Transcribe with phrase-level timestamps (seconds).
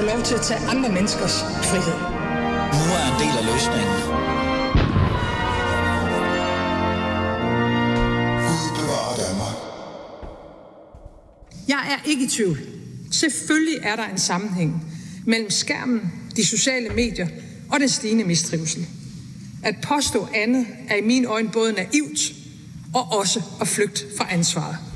[0.00, 1.98] få lov til at tage andre menneskers frihed.
[2.78, 3.96] Nu er en del af løsningen.
[11.68, 12.58] Jeg er ikke i tvivl.
[13.12, 14.84] Selvfølgelig er der en sammenhæng
[15.26, 17.28] mellem skærmen, de sociale medier
[17.72, 18.86] og den stigende mistrivsel.
[19.62, 22.32] At påstå andet er i mine øjne både naivt
[22.94, 24.89] og også at flygte fra ansvaret.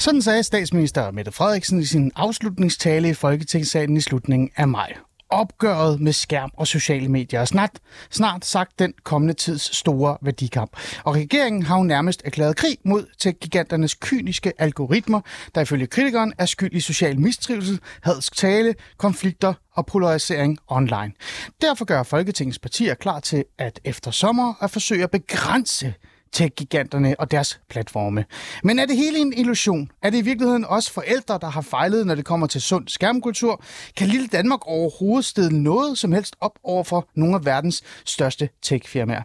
[0.00, 4.92] Sådan sagde statsminister Mette Frederiksen i sin afslutningstale i Folketingssalen i slutningen af maj.
[5.30, 7.70] Opgøret med skærm og sociale medier er snart,
[8.10, 10.76] snart sagt den kommende tids store værdikamp.
[11.04, 15.20] Og regeringen har jo nærmest erklæret krig mod tech-giganternes kyniske algoritmer,
[15.54, 21.12] der ifølge kritikeren er skyld i social mistrivsel, hadsk tale, konflikter og polarisering online.
[21.60, 25.94] Derfor gør Folketingets partier klar til at efter sommer at forsøge at begrænse
[26.32, 28.24] tech-giganterne og deres platforme.
[28.64, 29.90] Men er det hele en illusion?
[30.02, 33.62] Er det i virkeligheden også forældre, der har fejlet, når det kommer til sund skærmkultur?
[33.96, 38.48] Kan lille Danmark overhovedet stede noget som helst op over for nogle af verdens største
[38.62, 39.22] tech-firmaer?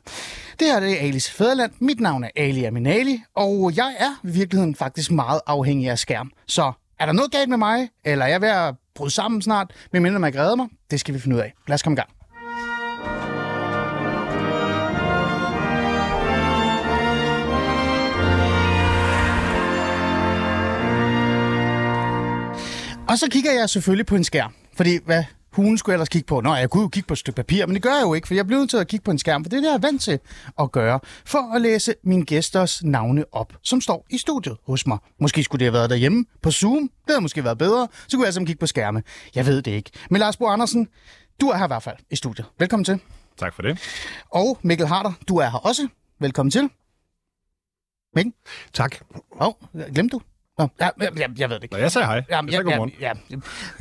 [0.59, 1.71] Det her det er Alis Fæderland.
[1.79, 6.31] Mit navn er Ali Aminali, og jeg er i virkeligheden faktisk meget afhængig af skærm.
[6.47, 9.71] Så er der noget galt med mig, eller er jeg ved at bryde sammen snart,
[9.93, 10.67] medmindre man græder mig?
[10.91, 11.53] Det skal vi finde ud af.
[11.67, 12.22] Lad os komme i gang.
[23.13, 26.41] Og så kigger jeg selvfølgelig på en skærm, fordi hvad hun skulle ellers kigge på?
[26.41, 28.27] Nå, jeg kunne jo kigge på et stykke papir, men det gør jeg jo ikke,
[28.27, 29.73] for jeg bliver nødt til at kigge på en skærm, for det er det, jeg
[29.73, 30.19] er vant til
[30.59, 34.97] at gøre, for at læse mine gæsters navne op, som står i studiet hos mig.
[35.19, 38.23] Måske skulle det have været derhjemme på Zoom, det havde måske været bedre, så kunne
[38.23, 39.03] jeg altså kigge på skærme.
[39.35, 39.91] Jeg ved det ikke.
[40.09, 40.87] Men Lars Bo Andersen,
[41.41, 42.45] du er her i hvert fald i studiet.
[42.59, 42.99] Velkommen til.
[43.37, 43.79] Tak for det.
[44.29, 45.87] Og Mikkel Harder, du er her også.
[46.19, 46.69] Velkommen til.
[48.15, 48.33] Mikkel?
[48.73, 48.95] Tak.
[49.41, 49.53] Åh, oh,
[49.93, 50.21] glemte du?
[50.57, 51.75] Nå, ja, jeg, jeg ved det ikke.
[51.75, 52.23] Nå, jeg sagde hej.
[52.29, 53.13] Jamen, jeg ja, sagde ja,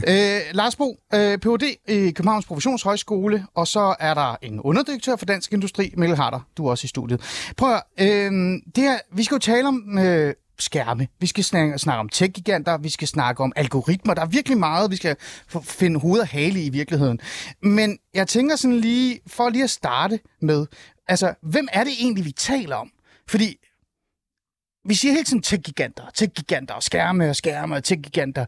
[0.07, 0.37] ja.
[0.37, 1.63] Øh, Lars Bo, øh, Ph.D.
[1.89, 6.41] i Københavns Professionshøjskole, og så er der en underdirektør for Dansk Industri, Mikkel Harder.
[6.57, 7.51] Du er også i studiet.
[7.57, 8.33] Prøv at, øh,
[8.77, 11.09] det her, vi skal jo tale om øh, skærme.
[11.21, 14.15] Vi skal snakke, snakke om tech-giganter, vi skal snakke om algoritmer.
[14.15, 15.17] Der er virkelig meget, vi skal
[15.63, 17.21] finde hoved og hale i i virkeligheden.
[17.63, 20.67] Men jeg tænker sådan lige, for lige at starte med,
[21.09, 22.91] altså, hvem er det egentlig, vi taler om?
[23.29, 23.57] Fordi
[24.85, 28.45] vi siger hele tiden tech-giganter, tech-giganter, skærme og skærme og tech-giganter.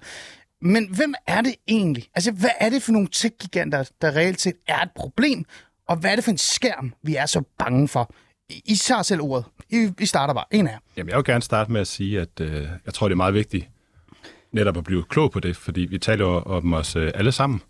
[0.62, 2.08] Men hvem er det egentlig?
[2.14, 5.44] Altså, hvad er det for nogle tech-giganter, der reelt set er et problem?
[5.88, 8.14] Og hvad er det for en skærm, vi er så bange for?
[8.48, 9.44] I tager selv ordet.
[9.70, 10.44] I, I starter bare.
[10.50, 10.78] En af jer.
[10.96, 13.34] Jamen, jeg vil gerne starte med at sige, at øh, jeg tror, det er meget
[13.34, 13.68] vigtigt
[14.52, 17.62] netop at blive klog på det, fordi vi taler jo om os øh, alle sammen.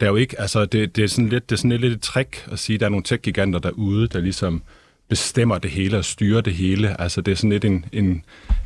[0.00, 1.94] Der er jo ikke, altså, det, det er sådan lidt, det er sådan lidt, lidt
[1.94, 4.62] et trick at sige, at der er nogle tech-giganter derude, der ligesom
[5.08, 7.00] bestemmer det hele og styrer det hele.
[7.00, 8.24] Altså, det er sådan lidt en, en,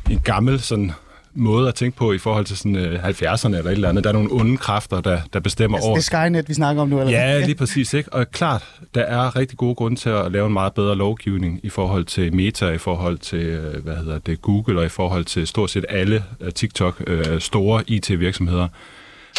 [0.09, 0.91] en gammel sådan,
[1.33, 4.03] måde at tænke på i forhold til sådan, øh, 70'erne eller et eller andet.
[4.03, 5.97] Der er nogle onde kræfter, der, der bestemmer altså, over...
[5.97, 7.93] Det er Skynet, vi snakker om nu, eller Ja, lige præcis.
[7.93, 8.13] Ikke?
[8.13, 11.69] Og klart, der er rigtig gode grunde til at lave en meget bedre lovgivning i
[11.69, 15.47] forhold til Meta, i forhold til øh, hvad hedder det, Google og i forhold til
[15.47, 18.67] stort set alle uh, TikTok uh, store IT-virksomheder.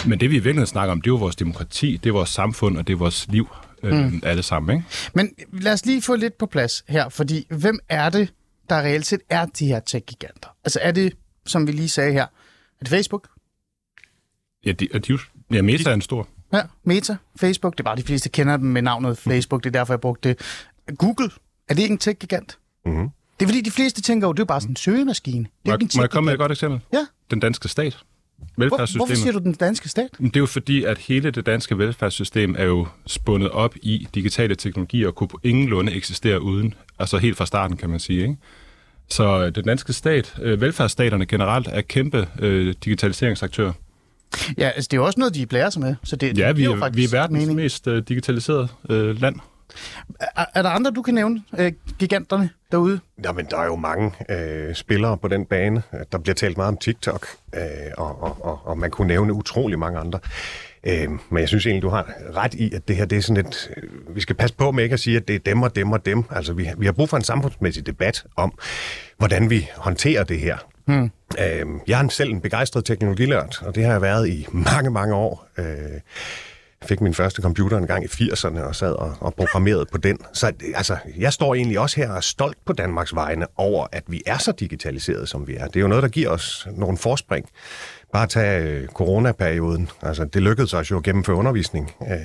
[0.06, 2.30] Men det vi i virkeligheden snakker om, det er jo vores demokrati, det er vores
[2.30, 3.48] samfund og det er vores liv
[3.82, 4.20] øh, mm.
[4.24, 4.76] alle sammen.
[4.76, 4.88] Ikke?
[5.14, 8.32] Men lad os lige få lidt på plads her, fordi hvem er det,
[8.68, 10.48] der reelt set er de her tech-giganter?
[10.64, 11.12] Altså er det,
[11.46, 13.28] som vi lige sagde her, er det Facebook?
[14.66, 15.18] Ja, de, de,
[15.52, 16.28] ja Meta er en stor.
[16.52, 19.78] Ja, Meta, Facebook, det er bare de fleste kender dem med navnet Facebook, det er
[19.78, 20.38] derfor, jeg brugte det.
[20.98, 21.30] Google,
[21.68, 22.58] er det ikke en tech-gigant?
[22.86, 23.08] Mm-hmm.
[23.40, 25.46] Det er fordi, de fleste tænker jo, det er bare sådan en søgemaskine.
[25.66, 26.80] Det er må, må jeg komme med et godt eksempel?
[26.92, 27.06] Ja.
[27.30, 27.98] Den danske stat.
[28.56, 30.08] Hvor, hvorfor siger du den danske stat?
[30.18, 34.54] Det er jo fordi, at hele det danske velfærdssystem er jo spundet op i digitale
[34.54, 36.74] teknologier og kunne på ingen lunde eksistere uden.
[36.98, 38.22] Altså helt fra starten, kan man sige.
[38.22, 38.36] Ikke?
[39.08, 43.72] Så øh, den danske stat, øh, velfærdsstaterne generelt, er kæmpe øh, digitaliseringsaktører.
[44.58, 45.94] Ja, altså det er jo også noget, de blærer sig med.
[46.04, 47.56] Så det, ja, det vi, er, er, vi er verdens mening.
[47.56, 49.36] mest øh, digitaliserede øh, land.
[50.20, 53.00] Er, er der andre, du kan nævne, øh, giganterne derude?
[53.24, 55.82] Jamen, der er jo mange øh, spillere på den bane.
[56.12, 57.60] Der bliver talt meget om TikTok, øh,
[57.98, 60.18] og, og, og, og man kunne nævne utrolig mange andre.
[60.84, 63.46] Øh, men jeg synes egentlig, du har ret i, at det her det er sådan
[63.46, 63.70] et...
[63.76, 65.92] Øh, vi skal passe på med ikke at sige, at det er dem og dem
[65.92, 66.24] og dem.
[66.30, 68.58] Altså, vi, vi har brug for en samfundsmæssig debat om,
[69.18, 70.56] hvordan vi håndterer det her.
[70.84, 71.10] Hmm.
[71.38, 75.14] Øh, jeg er selv en begejstret teknologilærd, og det har jeg været i mange, mange
[75.14, 75.46] år.
[75.58, 75.64] Øh,
[76.84, 80.18] fik min første computer en gang i 80'erne og sad og, og programmerede på den.
[80.32, 84.04] Så altså, jeg står egentlig også her og er stolt på Danmarks vegne over, at
[84.06, 85.66] vi er så digitaliseret, som vi er.
[85.66, 87.46] Det er jo noget, der giver os nogle forspring.
[88.12, 89.90] Bare tage øh, coronaperioden.
[90.02, 91.92] Altså, det lykkedes os jo at gennemføre undervisning.
[92.02, 92.16] Øh,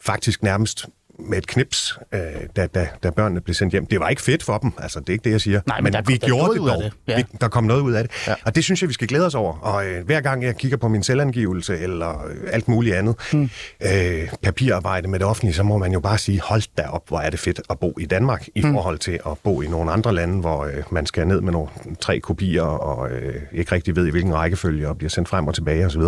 [0.00, 0.86] faktisk nærmest
[1.24, 2.20] med et knips, øh,
[2.56, 3.86] da, da, da børnene blev sendt hjem.
[3.86, 5.60] Det var ikke fedt for dem, altså det er ikke det, jeg siger.
[5.66, 6.82] Nej, men der kom vi der gjorde det dog.
[6.82, 6.92] det.
[7.08, 7.16] Ja.
[7.16, 8.12] Vi, der kom noget ud af det.
[8.26, 8.34] Ja.
[8.44, 9.58] Og det synes jeg, vi skal glæde os over.
[9.58, 13.50] Og øh, hver gang jeg kigger på min selvangivelse eller øh, alt muligt andet hmm.
[13.80, 17.18] øh, papirarbejde med det offentlige, så må man jo bare sige, hold da op, hvor
[17.18, 18.72] er det fedt at bo i Danmark i hmm.
[18.72, 21.68] forhold til at bo i nogle andre lande, hvor øh, man skal ned med nogle
[22.00, 25.54] tre kopier og øh, ikke rigtig ved, i hvilken rækkefølge og bliver sendt frem og
[25.54, 26.02] tilbage osv.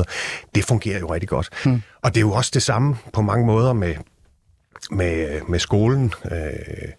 [0.55, 1.49] Det fungerer jo rigtig godt.
[1.65, 1.83] Hmm.
[2.03, 3.95] Og det er jo også det samme på mange måder med
[4.91, 6.93] med, med skolen, øh,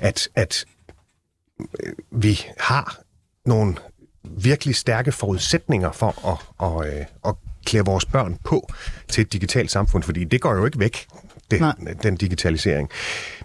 [0.00, 0.64] at, at
[1.60, 2.98] øh, vi har
[3.46, 3.76] nogle
[4.24, 7.34] virkelig stærke forudsætninger for at, at, at, at
[7.64, 8.68] klæde vores børn på
[9.08, 11.06] til et digitalt samfund, fordi det går jo ikke væk,
[11.50, 12.90] det, den digitalisering.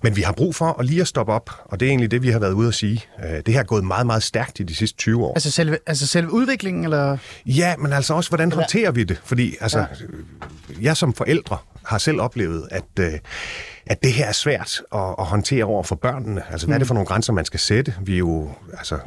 [0.03, 2.23] Men vi har brug for at lige at stoppe op, og det er egentlig det,
[2.23, 3.05] vi har været ude at sige.
[3.25, 5.33] Øh, det her er gået meget, meget stærkt i de sidste 20 år.
[5.33, 7.17] Altså selve, altså selve udviklingen, eller?
[7.45, 9.21] Ja, men altså også, hvordan håndterer vi det?
[9.23, 9.85] Fordi altså, ja.
[10.81, 13.19] jeg som forældre har selv oplevet, at, øh,
[13.85, 16.43] at det her er svært at, at håndtere over for børnene.
[16.51, 17.93] Altså, hvad er det for nogle grænser, man skal sætte?
[18.01, 18.99] Vi er jo, altså,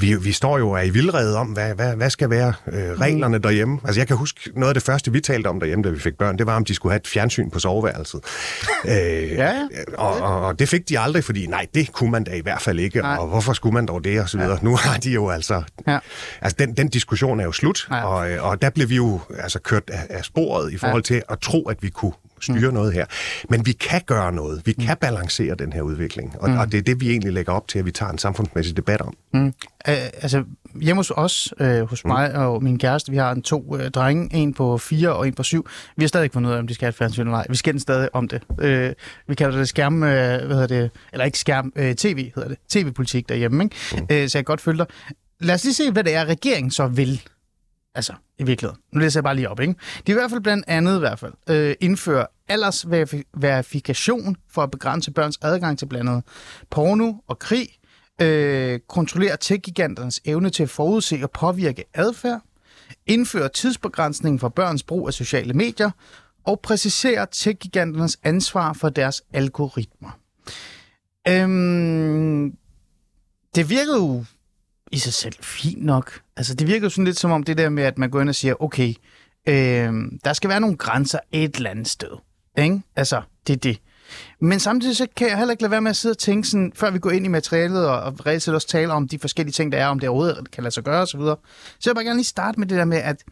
[0.00, 3.38] vi, vi står jo er i vildrede om, hvad, hvad, hvad skal være øh, reglerne
[3.38, 3.78] derhjemme.
[3.84, 6.18] Altså jeg kan huske, noget af det første, vi talte om derhjemme, da vi fik
[6.18, 8.20] børn, det var, om de skulle have et fjernsyn på soveværelset.
[8.84, 8.92] øh,
[9.30, 9.68] ja,
[9.98, 12.62] og, og, og det fik de aldrig, fordi nej, det kunne man da i hvert
[12.62, 13.16] fald ikke, nej.
[13.16, 14.52] og hvorfor skulle man dog det, og så videre.
[14.52, 14.64] Ja.
[14.64, 15.62] Nu har de jo altså...
[15.86, 15.98] Ja.
[16.40, 18.04] Altså den, den diskussion er jo slut, ja.
[18.04, 21.38] og, og der blev vi jo altså kørt af, af sporet i forhold til at
[21.40, 22.74] tro, at vi kunne styre mm.
[22.74, 23.06] noget her.
[23.50, 24.62] Men vi kan gøre noget.
[24.64, 26.34] Vi kan balancere den her udvikling.
[26.40, 26.58] Og, mm.
[26.58, 29.00] og det er det, vi egentlig lægger op til, at vi tager en samfundsmæssig debat
[29.00, 29.14] om.
[29.34, 29.46] Mm.
[29.46, 29.52] Uh,
[29.84, 30.44] altså,
[30.80, 32.08] hjemme hos os, uh, hos mm.
[32.08, 35.34] mig og min kæreste, vi har en to uh, drenge, en på fire og en
[35.34, 35.66] på syv.
[35.96, 37.46] Vi har stadig ikke fundet ud af, om de skal have et fjernsyn eller ej.
[37.48, 38.42] Vi skændes stadig om det.
[38.48, 38.94] Uh,
[39.28, 42.58] vi kalder det skærm, uh, hvad hedder det, eller ikke skærm, uh, tv hedder det.
[42.68, 43.76] TV-politik derhjemme, ikke?
[43.92, 44.02] Mm.
[44.02, 44.86] Uh, så jeg kan godt følge dig.
[45.40, 47.22] Lad os lige se, hvad det er, regeringen så vil
[47.94, 48.82] Altså, i virkeligheden.
[48.92, 49.74] Nu læser jeg bare lige op, ikke?
[50.06, 54.70] De er i hvert fald blandt andet i hvert fald øh, indføre aldersverifikation for at
[54.70, 56.24] begrænse børns adgang til blandt andet
[56.70, 57.68] porno og krig,
[58.22, 62.40] øh, kontrollere tech-giganternes evne til at forudse og påvirke adfærd,
[63.06, 65.90] indføre tidsbegrænsning for børns brug af sociale medier,
[66.46, 70.18] og præcisere tech-giganternes ansvar for deres algoritmer.
[71.28, 72.56] Øhm,
[73.54, 74.24] det virkede jo
[74.90, 76.20] i sig selv fint nok.
[76.36, 78.28] Altså, det virker jo sådan lidt som om det der med, at man går ind
[78.28, 78.94] og siger, okay,
[79.48, 79.92] øh,
[80.24, 82.16] der skal være nogle grænser et eller andet sted.
[82.58, 82.82] Ikke?
[82.96, 83.80] Altså, det er det.
[84.40, 86.72] Men samtidig så kan jeg heller ikke lade være med at sidde og tænke sådan,
[86.74, 89.52] før vi går ind i materialet og, og reelt set også taler om de forskellige
[89.52, 91.10] ting, der er, om det overhovedet kan lade sig gøre osv.
[91.10, 91.36] Så, videre.
[91.78, 93.24] så jeg vil bare gerne lige starte med det der med, at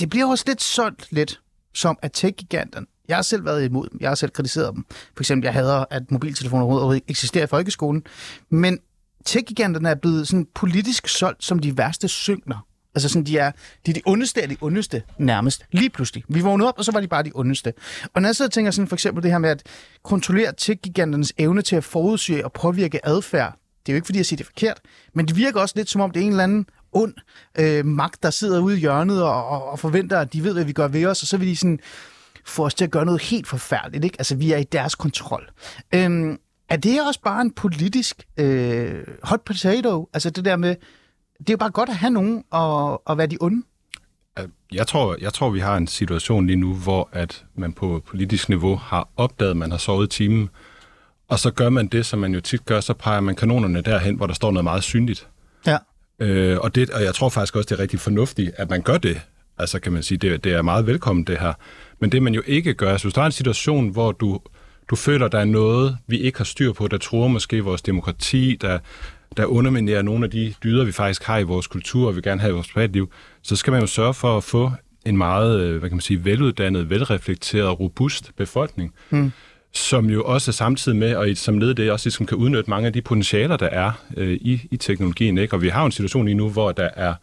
[0.00, 1.40] det bliver også lidt solgt lidt,
[1.74, 4.84] som at tech-giganterne, jeg har selv været imod dem, jeg har selv kritiseret dem.
[4.90, 8.02] For eksempel, jeg hader, at mobiltelefoner overhovedet eksisterer i folkeskolen.
[8.50, 8.78] Men
[9.24, 12.66] tech-giganterne er blevet sådan politisk solgt som de værste syngner.
[12.94, 13.50] Altså sådan, de er,
[13.86, 15.64] de er de ondeste af de ondeste nærmest.
[15.72, 16.24] Lige pludselig.
[16.28, 17.72] Vi vågnede op, og så var de bare de ondeste.
[18.14, 19.62] Og når jeg sidder og tænker sådan for eksempel det her med at
[20.02, 23.58] kontrollere tech-giganternes evne til at forudse og påvirke adfærd.
[23.86, 24.80] Det er jo ikke, fordi jeg siger det forkert,
[25.14, 27.14] men det virker også lidt som om, det er en eller anden ond
[27.58, 30.64] øh, magt, der sidder ude i hjørnet og, og, og forventer, at de ved, hvad
[30.64, 31.78] vi gør ved os, og så vil de sådan
[32.44, 34.04] få os til at gøre noget helt forfærdeligt.
[34.04, 34.16] Ikke?
[34.18, 35.50] Altså, vi er i deres kontrol.
[35.94, 36.38] Øhm,
[36.72, 40.08] er det også bare en politisk øh, hot potato?
[40.12, 40.76] Altså det der med,
[41.38, 43.62] det er jo bare godt at have nogen og, og være de onde.
[44.72, 48.48] Jeg tror, jeg tror, vi har en situation lige nu, hvor at man på politisk
[48.48, 50.48] niveau har opdaget, at man har sovet timen,
[51.28, 54.16] og så gør man det, som man jo tit gør, så peger man kanonerne derhen,
[54.16, 55.28] hvor der står noget meget synligt.
[55.66, 55.78] Ja.
[56.18, 58.98] Øh, og, det, og jeg tror faktisk også, det er rigtig fornuftigt, at man gør
[58.98, 59.20] det.
[59.58, 61.52] Altså kan man sige, det, det er meget velkommen det her.
[62.00, 64.40] Men det man jo ikke gør, altså hvis der er en situation, hvor du
[64.92, 68.56] du føler, der er noget, vi ikke har styr på, der tror måske vores demokrati,
[68.60, 68.78] der,
[69.36, 72.40] der underminerer nogle af de dyder, vi faktisk har i vores kultur, og vi gerne
[72.40, 74.70] have i vores privatliv, så skal man jo sørge for at få
[75.06, 79.32] en meget, øh, hvad kan man sige, veluddannet, velreflekteret, robust befolkning, mm.
[79.72, 82.92] som jo også samtidig med, og som led det også ligesom kan udnytte mange af
[82.92, 85.38] de potentialer, der er øh, i, i teknologien.
[85.38, 85.54] Ikke?
[85.54, 87.14] Og vi har jo en situation lige nu, hvor der er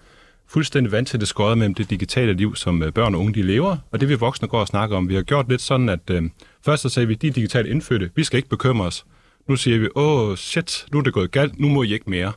[0.48, 3.42] fuldstændig vant til det skåret mellem det digitale liv, som øh, børn og unge de
[3.42, 5.10] lever, og det vi voksne går og snakker om.
[5.10, 6.24] Vi har gjort lidt sådan, at øh,
[6.66, 9.06] først så sagde vi, de er digitalt indfødte, vi skal ikke bekymre os.
[9.48, 12.34] Nu siger vi, åh shit, nu er det gået galt, nu må I ikke mere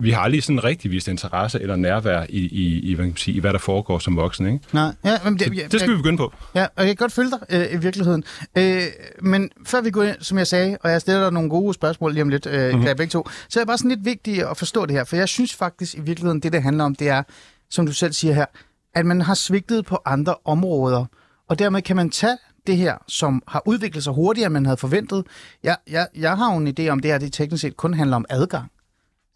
[0.00, 3.16] vi har aldrig sådan rigtig vist interesse eller nærvær i, i, i, hvad, kan man
[3.16, 4.46] sige, i hvad der foregår som voksen.
[4.46, 4.58] Ikke?
[4.72, 6.32] Nej, ja, men det, det, det skal jeg, vi begynde på.
[6.54, 8.24] Ja, og jeg kan godt følge dig øh, i virkeligheden.
[8.58, 8.82] Øh,
[9.22, 12.12] men før vi går ind, som jeg sagde, og jeg stiller dig nogle gode spørgsmål
[12.12, 12.84] lige om lidt, øh, mm-hmm.
[12.84, 15.28] begge to, så er det bare sådan lidt vigtigt at forstå det her, for jeg
[15.28, 17.22] synes faktisk i virkeligheden, det det handler om, det er,
[17.70, 18.46] som du selv siger her,
[18.94, 21.04] at man har svigtet på andre områder,
[21.48, 22.36] og dermed kan man tage
[22.68, 25.26] det her, som har udviklet sig hurtigere, end man havde forventet.
[25.62, 28.16] Jeg, jeg, jeg har jo en idé om det her, det teknisk set kun handler
[28.16, 28.70] om adgang.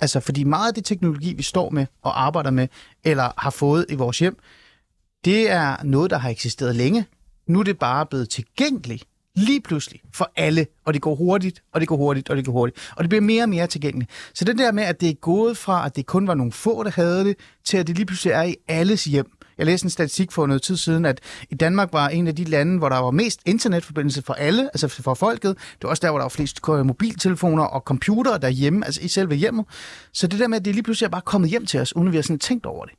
[0.01, 2.69] Altså, fordi meget af det teknologi, vi står med og arbejder med,
[3.05, 4.39] eller har fået i vores hjem,
[5.25, 7.07] det er noget, der har eksisteret længe.
[7.47, 11.81] Nu er det bare blevet tilgængeligt lige pludselig for alle, og det går hurtigt, og
[11.81, 12.93] det går hurtigt, og det går hurtigt.
[12.97, 14.11] Og det bliver mere og mere tilgængeligt.
[14.35, 16.83] Så det der med, at det er gået fra, at det kun var nogle få,
[16.83, 19.33] der havde det, til at det lige pludselig er i alles hjem.
[19.63, 22.45] Jeg læste en statistik for noget tid siden, at i Danmark var en af de
[22.45, 25.57] lande, hvor der var mest internetforbindelse for alle, altså for folket.
[25.57, 29.35] Det var også der, hvor der var flest mobiltelefoner og computere derhjemme, altså i selve
[29.35, 29.65] hjemmet.
[30.13, 32.09] Så det der med, at det lige pludselig er bare kommet hjem til os, uden
[32.09, 32.95] at vi har sådan tænkt over det.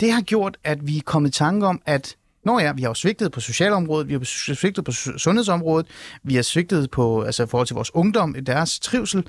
[0.00, 2.88] Det har gjort, at vi er kommet i tanke om, at Nå ja, vi har
[2.88, 5.86] jo svigtet på socialområdet, vi har svigtet på sundhedsområdet,
[6.22, 9.26] vi har svigtet på, altså i forhold til vores ungdom, deres trivsel.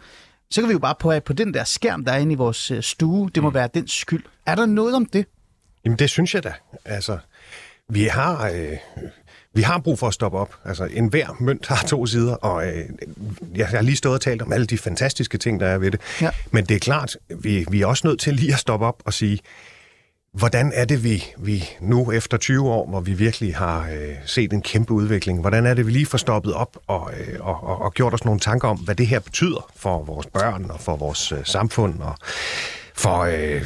[0.52, 2.36] Så kan vi jo bare på, at på den der skærm, der er inde i
[2.36, 3.56] vores øh, stue, det må mm.
[3.56, 4.24] være den skyld.
[4.46, 5.26] Er der noget om det?
[5.86, 6.54] Jamen det synes jeg da.
[6.86, 7.18] Altså,
[7.90, 8.78] vi har, øh,
[9.54, 10.56] vi har brug for at stoppe op.
[10.66, 12.86] Altså, en hver mønt har to sider, og øh,
[13.56, 16.02] jeg har lige stået og talt om alle de fantastiske ting, der er ved det.
[16.22, 16.30] Ja.
[16.52, 19.14] Men det er klart, vi, vi er også nødt til lige at stoppe op og
[19.14, 19.40] sige,
[20.38, 24.54] Hvordan er det, vi, vi nu efter 20 år, hvor vi virkelig har øh, set
[24.54, 27.82] en kæmpe udvikling, hvordan er det, vi lige får stoppet op og, øh, og, og,
[27.82, 30.96] og gjort os nogle tanker om, hvad det her betyder for vores børn og for
[30.96, 32.16] vores øh, samfund og
[32.96, 33.64] for øh,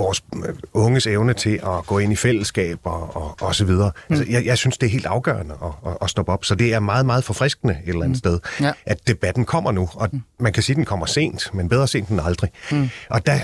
[0.00, 3.92] vores øh, unges evne til at gå ind i fællesskab og, og, og så videre.
[4.08, 4.14] Mm.
[4.14, 6.44] Altså, jeg, jeg synes, det er helt afgørende at, at, at stoppe op.
[6.44, 8.14] Så det er meget, meget forfriskende et eller andet mm.
[8.14, 8.72] sted, ja.
[8.86, 9.88] at debatten kommer nu.
[9.94, 10.22] Og mm.
[10.40, 12.50] man kan sige, at den kommer sent, men bedre sent end aldrig.
[12.72, 12.88] Mm.
[13.10, 13.38] Og der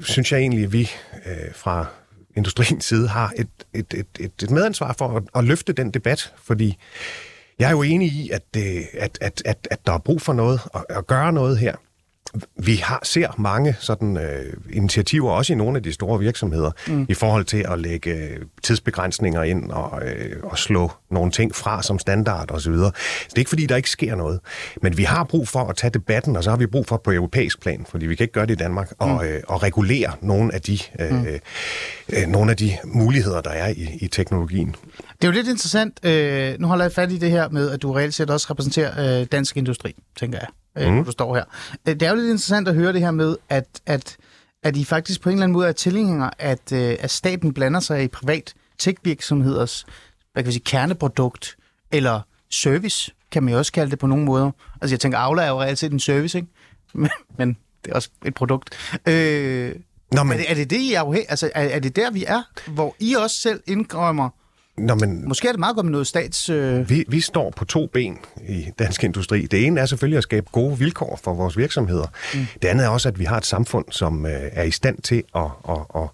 [0.00, 0.90] synes jeg egentlig, at vi
[1.26, 1.86] øh, fra
[2.36, 6.32] industriens side har et, et, et, et, et medansvar for at, at løfte den debat,
[6.44, 6.78] fordi
[7.58, 10.32] jeg er jo enig i, at, det, at, at, at, at der er brug for
[10.32, 11.76] noget, at, at gøre noget her
[12.56, 17.06] vi har, ser mange sådan øh, initiativer, også i nogle af de store virksomheder, mm.
[17.08, 21.82] i forhold til at lægge øh, tidsbegrænsninger ind og, øh, og slå nogle ting fra
[21.82, 22.60] som standard osv.
[22.60, 22.92] Så, videre.
[22.94, 24.40] så det er ikke fordi, der ikke sker noget.
[24.82, 27.12] Men vi har brug for at tage debatten, og så har vi brug for på
[27.12, 29.10] europæisk plan, fordi vi kan ikke gøre det i Danmark, mm.
[29.10, 31.26] og, øh, og regulere nogle af de øh, mm.
[32.08, 34.74] øh, nogle af de muligheder, der er i, i teknologien.
[34.96, 36.06] Det er jo lidt interessant.
[36.06, 39.20] Øh, nu holder jeg fat i det her med, at du reelt set også repræsenterer
[39.20, 40.48] øh, dansk industri, tænker jeg
[40.78, 41.04] øh, mm.
[41.04, 41.44] du står her.
[41.88, 44.16] Øh, det er jo lidt interessant at høre det her med, at, at,
[44.62, 47.80] at I faktisk på en eller anden måde er tilhængere, at, øh, at staten blander
[47.80, 49.86] sig i privat tech-virksomheders
[50.32, 51.56] hvad kan vi sige, kerneprodukt
[51.90, 54.50] eller service, kan man jo også kalde det på nogle måder.
[54.80, 56.48] Altså jeg tænker, Aula er jo reelt set en service, ikke?
[56.94, 58.70] Men, men det er også et produkt.
[59.08, 59.74] Øh,
[60.12, 60.32] Nå, men...
[60.32, 61.24] er, det, er det det, I er?
[61.28, 64.28] Altså, er, er det der, vi er, hvor I også selv indrømmer,
[64.78, 66.48] Nå, men, Måske er det meget godt med noget stats...
[66.48, 66.90] Øh...
[66.90, 69.46] Vi, vi står på to ben i dansk industri.
[69.46, 72.06] Det ene er selvfølgelig at skabe gode vilkår for vores virksomheder.
[72.34, 72.46] Mm.
[72.62, 75.22] Det andet er også, at vi har et samfund, som øh, er i stand til
[75.34, 76.08] at, at, at,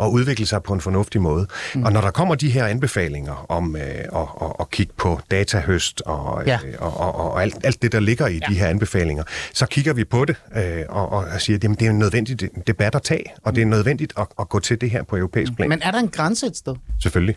[0.00, 1.46] at udvikle sig på en fornuftig måde.
[1.74, 1.82] Mm.
[1.82, 6.00] Og når der kommer de her anbefalinger om øh, at, at, at kigge på datahøst
[6.00, 6.58] og, ja.
[6.66, 8.46] øh, og, og, og alt, alt det, der ligger i ja.
[8.48, 11.90] de her anbefalinger, så kigger vi på det øh, og, og siger, at det er
[11.90, 13.54] en nødvendig debat at tage, og mm.
[13.54, 15.56] det er nødvendigt at, at gå til det her på europæisk mm.
[15.56, 15.68] plan.
[15.68, 16.74] Men er der en grænse et sted?
[17.02, 17.36] Selvfølgelig.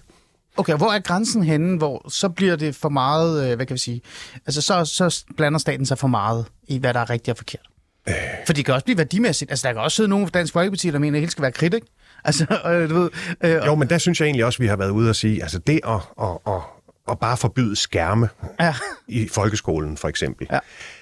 [0.57, 3.79] Okay, hvor er grænsen henne, hvor så bliver det for meget, øh, hvad kan vi
[3.79, 4.01] sige,
[4.45, 7.61] altså så, så blander staten sig for meget i, hvad der er rigtigt og forkert?
[8.09, 8.13] Øh.
[8.45, 9.51] For det kan også blive værdimæssigt.
[9.51, 11.51] Altså, der kan også sidde nogen fra Dansk Folkeparti, der mener, at hele skal være
[11.51, 11.83] kritik.
[12.23, 13.09] Altså, øh, du ved,
[13.41, 15.41] øh, jo, men der synes jeg egentlig også, at vi har været ude og sige,
[15.41, 16.61] altså det at, at, at,
[17.11, 18.75] at bare forbyde skærme ja.
[19.07, 20.47] i folkeskolen, for eksempel.
[20.51, 20.59] Ja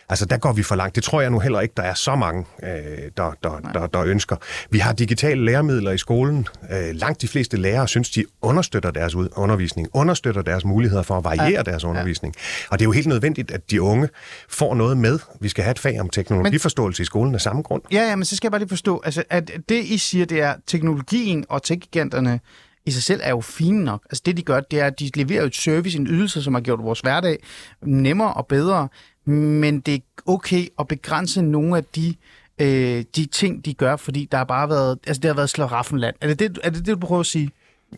[0.09, 0.95] Altså, der går vi for langt.
[0.95, 2.69] Det tror jeg nu heller ikke, der er så mange, øh,
[3.17, 4.35] der, der, der, der ønsker.
[4.69, 6.47] Vi har digitale læremidler i skolen.
[6.71, 11.23] Øh, langt de fleste lærere synes, de understøtter deres undervisning, understøtter deres muligheder for at
[11.23, 11.61] variere ja.
[11.61, 12.35] deres undervisning.
[12.37, 12.67] Ja.
[12.71, 14.09] Og det er jo helt nødvendigt, at de unge
[14.49, 15.19] får noget med.
[15.41, 17.81] Vi skal have et fag om teknologiforståelse men, i skolen af samme grund.
[17.91, 20.41] Ja, ja, men så skal jeg bare lige forstå, altså, at det I siger, det
[20.41, 22.39] er, at teknologien og tech-giganterne
[22.85, 24.03] i sig selv er jo fine nok.
[24.09, 26.61] Altså det, de gør, det er, at de leverer et service, en ydelse, som har
[26.61, 27.37] gjort vores hverdag
[27.81, 28.87] nemmere og bedre
[29.25, 32.15] men det er okay at begrænse nogle af de
[32.59, 36.15] øh, de ting, de gør, fordi der har bare været, altså det har været slaraffenland.
[36.21, 37.51] Er det det, er det, det du prøver at sige?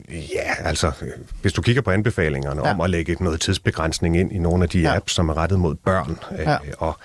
[0.10, 0.92] Ja, altså,
[1.42, 2.74] hvis du kigger på anbefalingerne ja.
[2.74, 4.96] om at lægge noget tidsbegrænsning ind i nogle af de ja.
[4.96, 6.58] apps, som er rettet mod børn, øh, ja.
[6.78, 7.00] og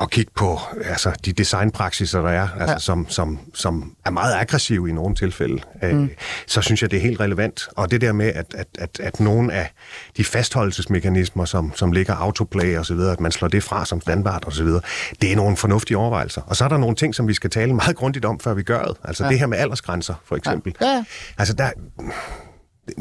[0.00, 2.78] at kigge på altså, de designpraksiser, der er, altså, ja.
[2.78, 6.10] som, som, som er meget aggressive i nogle tilfælde, øh, mm.
[6.46, 7.68] så synes jeg, det er helt relevant.
[7.76, 9.72] Og det der med, at, at, at, at nogle af
[10.16, 14.00] de fastholdelsesmekanismer, som, som ligger autoplay og så videre, at man slår det fra som
[14.00, 14.80] standard og så videre,
[15.22, 16.42] det er nogle fornuftige overvejelser.
[16.42, 18.62] Og så er der nogle ting, som vi skal tale meget grundigt om, før vi
[18.62, 18.96] gør det.
[19.04, 19.30] Altså ja.
[19.30, 20.74] det her med aldersgrænser, for eksempel.
[20.80, 20.86] Ja.
[20.86, 21.04] Ja.
[21.38, 21.70] Altså der,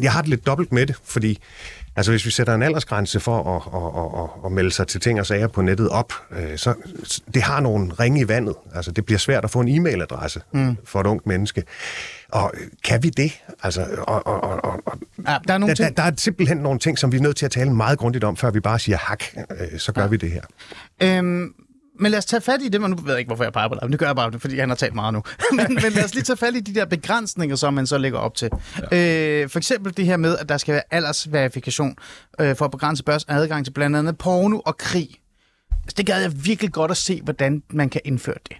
[0.01, 1.39] jeg har det lidt dobbelt med det, fordi
[1.99, 5.19] Altså hvis vi sætter en aldersgrænse for at, at, at, at melde sig til ting
[5.19, 6.73] og sager på nettet op, øh, så
[7.33, 8.55] det har nogle ringe i vandet.
[8.75, 10.77] Altså det bliver svært at få en e-mailadresse mm.
[10.85, 11.63] for et ungt menneske.
[12.29, 12.53] Og
[12.83, 13.31] kan vi det?
[13.63, 15.97] Altså, og, og, og, og, ja, der, er nogle der, ting...
[15.97, 18.23] der, der er simpelthen nogle ting, som vi er nødt til at tale meget grundigt
[18.23, 20.07] om, før vi bare siger hak, øh, så gør ja.
[20.07, 20.43] vi det her.
[21.01, 21.53] Øhm,
[21.99, 23.67] men lad os tage fat i det, men nu ved jeg ikke, hvorfor jeg peger
[23.67, 25.23] på det, men det gør jeg bare, fordi han har talt meget nu.
[25.57, 28.19] men, men lad os lige tage fat i de der begrænsninger, som man så lægger
[28.19, 28.49] op til.
[28.91, 29.41] Ja.
[29.41, 31.95] Øh, for eksempel det her med, at der skal være aldersverifikation
[32.39, 35.09] øh, for at begrænse børns adgang til blandt andet porno og krig.
[35.71, 38.57] Altså, det gad jeg virkelig godt at se, hvordan man kan indføre det.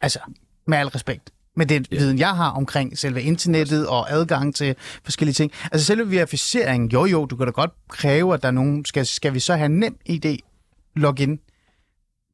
[0.00, 0.18] Altså,
[0.66, 1.30] med al respekt.
[1.56, 2.00] Med den yeah.
[2.00, 5.52] viden, jeg har omkring selve internettet og adgang til forskellige ting.
[5.72, 9.06] Altså selve verificeringen, jo jo, du kan da godt kræve, at der er nogen, skal,
[9.06, 10.38] skal vi så have nem ID
[10.96, 11.38] login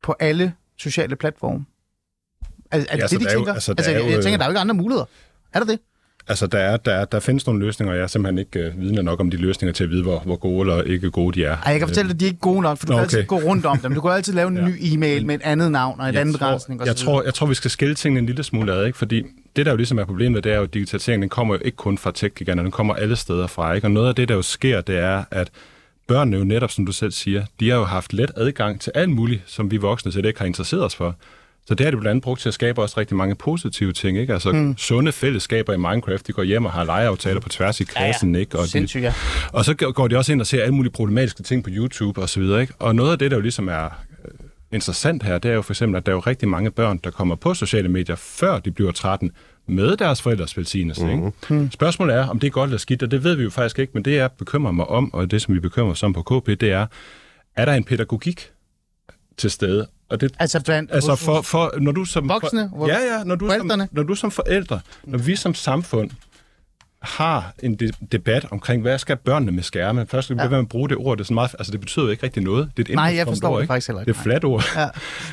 [0.03, 1.65] på alle sociale platforme?
[2.71, 3.53] Er, er det Ja, det, altså, de er jo- tænker?
[3.55, 5.05] altså, Altså, der altså, er jo, jeg tænker, øh, der er jo ikke andre muligheder.
[5.55, 5.79] Er der det?
[6.31, 8.81] Altså, der, er, der, er, der findes nogle løsninger, og jeg er simpelthen ikke øh,
[8.81, 11.45] vidende nok om de løsninger til at vide, hvor, hvor gode eller ikke gode de
[11.45, 11.57] er.
[11.57, 13.03] Ej, jeg kan fortælle dig, at de er ikke gode nok, for du Nå, kan
[13.03, 13.95] altid gå rundt om dem.
[13.95, 14.65] Du kan altid lave en Ja.
[14.69, 16.81] ny e-mail med et andet navn og et jeg andet tror, begrænsning.
[16.81, 18.99] og jeg, tror, jeg tror, vi skal skille tingene en lille smule ad, ikke?
[18.99, 19.23] fordi
[19.57, 21.77] det, der jo ligesom er problemet, det er jo, at digitaliseringen den kommer jo ikke
[21.77, 23.73] kun fra tech-giganterne, den kommer alle steder fra.
[23.73, 23.87] Ikke?
[23.87, 25.51] Og noget af det, der jo sker, det er, at
[26.09, 29.11] børnene jo netop, som du selv siger, de har jo haft let adgang til alt
[29.11, 31.17] muligt, som vi voksne slet ikke har interesseret os for.
[31.67, 34.19] Så det har de blandt andet brugt til at skabe også rigtig mange positive ting.
[34.19, 34.33] Ikke?
[34.33, 34.77] Altså mm.
[34.77, 38.35] sunde fællesskaber i Minecraft, de går hjem og har legeaftaler på tværs i klassen.
[38.35, 38.59] Ikke?
[38.59, 39.13] Og Sindssygt, ja.
[39.53, 42.29] og så går de også ind og ser alle mulige problematiske ting på YouTube og
[42.29, 42.73] så videre, ikke?
[42.79, 44.31] Og noget af det, der jo ligesom er øh,
[44.73, 47.11] interessant her, det er jo for eksempel, at der er jo rigtig mange børn, der
[47.11, 49.33] kommer på sociale medier, før de bliver 13,
[49.69, 51.07] med deres forældres velsignelse.
[51.07, 51.61] Mm-hmm.
[51.61, 51.69] Ikke?
[51.73, 53.91] Spørgsmålet er, om det er godt eller skidt, og det ved vi jo faktisk ikke,
[53.95, 56.47] men det jeg bekymrer mig om, og det som vi bekymrer os om på KP,
[56.47, 56.87] det er,
[57.57, 58.51] er der en pædagogik
[59.37, 59.87] til stede?
[60.09, 62.71] Og det, Altså blandt Altså hos- for, for når du som Voksne?
[62.77, 63.89] For, ja, ja, når du, som, Forældrene?
[63.93, 66.11] når du som forældre, når vi som samfund
[67.03, 70.07] har en de, debat omkring, hvad skal børnene med skærme?
[70.07, 70.59] Først skal vi ja.
[70.59, 72.71] at bruge det ord, det, er sådan meget, altså, det betyder jo ikke rigtig noget.
[72.77, 73.71] Det er et Nej, jeg forstår ord, det ikke?
[73.73, 74.09] faktisk heller ikke.
[74.13, 74.65] Det er et fladt ord.
[74.77, 74.89] Ja.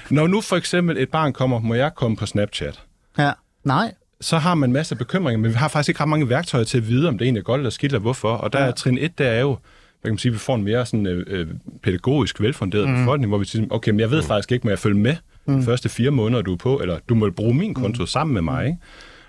[0.10, 2.82] Når nu for eksempel et barn kommer, må jeg komme på Snapchat?
[3.18, 3.32] Ja.
[3.64, 3.94] Nej.
[4.22, 6.78] Så har man en masse bekymringer, men vi har faktisk ikke ret mange værktøjer til
[6.78, 8.32] at vide, om det egentlig er godt eller skidt, eller hvorfor.
[8.32, 10.64] Og der er trin 1, der er jo, hvad kan man sige, vi får en
[10.64, 11.48] mere sådan, øh, øh,
[11.84, 12.96] pædagogisk velfunderet mm.
[12.96, 15.60] befolkning, hvor vi siger, okay, men jeg ved faktisk ikke, må jeg følge med mm.
[15.60, 18.08] de første fire måneder, du er på, eller du må bruge min konto mm.
[18.08, 18.78] sammen med mig, ikke?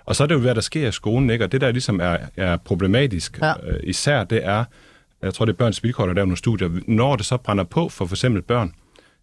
[0.05, 1.45] Og så er det jo, hvad der sker i skolen, ikke?
[1.45, 3.53] Og det, der ligesom er, er problematisk, Ja.
[3.67, 4.65] øh, især det er,
[5.23, 7.89] jeg tror, det er børns vilkår, der laver nogle studier, når det så brænder på
[7.89, 8.73] for eksempel børn,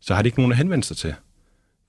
[0.01, 1.13] så har de ikke nogen at henvende sig til.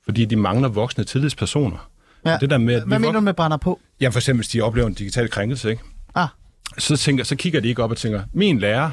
[0.04, 1.90] Fordi de mangler voksne tillidspersoner.
[2.26, 2.36] Ja.
[2.40, 3.80] Det der med, at Hvad mener du med brænder på?
[4.00, 5.82] Ja, for eksempel, hvis de oplever en digital krænkelse, ikke?
[6.14, 6.28] Ah,
[6.78, 8.90] Så, tænker, så kigger de ikke op og tænker, min lærer,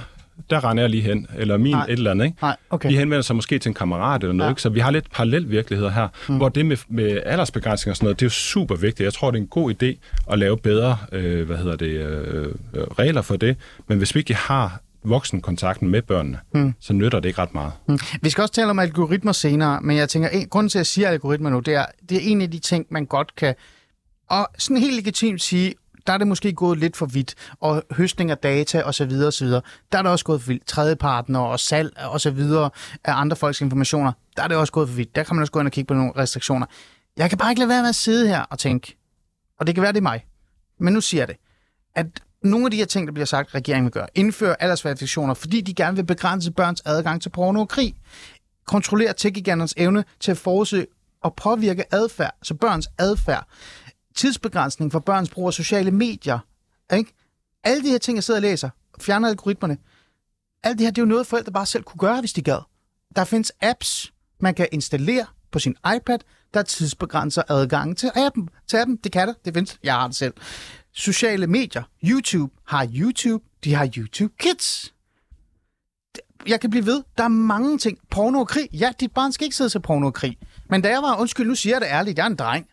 [0.50, 1.84] der render jeg lige hen, eller min Nej.
[1.84, 2.38] et eller andet, ikke?
[2.42, 2.90] Nej, okay.
[2.90, 4.50] De henvender sig måske til en kammerat eller noget, Ja.
[4.50, 4.52] ja.
[4.52, 4.62] ikke?
[4.62, 6.38] Så vi har lidt parallel virkeligheder her, mm.
[6.38, 9.06] hvor det med, med aldersbegrænsning og sådan noget, det er jo super vigtigt.
[9.06, 9.98] Jeg tror, det er en god idé
[10.34, 13.58] at lave bedre, øh, hvad hedder det, øh, øh, regler for det.
[13.88, 16.74] Men hvis vi ikke har voksenkontakten med børnene, mm.
[16.80, 17.74] så nytter det ikke ret meget.
[17.88, 18.00] Mm.
[18.22, 20.88] Vi skal også tale om algoritmer senere, men jeg tænker, en, grunden til, at jeg
[20.88, 23.56] siger algoritmer nu, det er, det er en af de ting, man godt kan,
[24.30, 25.74] og sådan helt legitimt sige,
[26.08, 29.12] der er det måske gået lidt for vidt, og høstning af data osv.
[29.28, 29.48] osv.
[29.48, 29.62] Der
[29.92, 30.66] er det også gået for vildt.
[30.68, 32.70] Tredjepartner og salg og så videre
[33.04, 35.16] af andre folks informationer, der er det også gået for vidt.
[35.16, 36.66] Der kan man også gå ind og kigge på nogle restriktioner.
[37.18, 38.98] Jeg kan bare ikke lade være med at sidde her og tænke,
[39.60, 40.26] og det kan være, det er mig,
[40.80, 41.38] men nu siger jeg det,
[41.96, 42.06] at
[42.44, 45.74] nogle af de her ting, der bliver sagt, regeringen vil gøre, indføre aldersverifikationer, fordi de
[45.74, 47.96] gerne vil begrænse børns adgang til porno og krig,
[48.68, 49.42] kontrollere tech
[49.78, 50.88] evne til at forudse
[51.22, 53.48] og påvirke adfærd, så børns adfærd,
[54.16, 56.40] tidsbegrænsning for børns brug af sociale medier,
[56.94, 57.14] ikke?
[57.64, 58.70] Alle de her ting, jeg sidder og læser,
[59.02, 59.78] fjerner algoritmerne,
[60.64, 62.60] alt det her, det er jo noget, forældre bare selv kunne gøre, hvis de gad.
[63.16, 66.20] Der findes apps, man kan installere på sin iPad,
[66.54, 68.50] der tidsbegrænser adgangen til appen.
[68.68, 68.96] Til appen.
[68.96, 69.80] Det kan det, det findes.
[69.84, 70.34] Jeg har det selv.
[70.94, 71.84] Sociale medier.
[72.04, 73.44] YouTube har YouTube.
[73.64, 74.94] De har YouTube Kids.
[76.48, 77.04] Jeg kan blive ved.
[77.18, 77.98] Der er mange ting.
[78.10, 78.70] Porno og krig.
[78.74, 80.38] Ja, dit barn skal ikke sidde til porno og krig.
[80.70, 82.68] Men da jeg var, undskyld, nu siger jeg det ærligt, jeg er en dreng.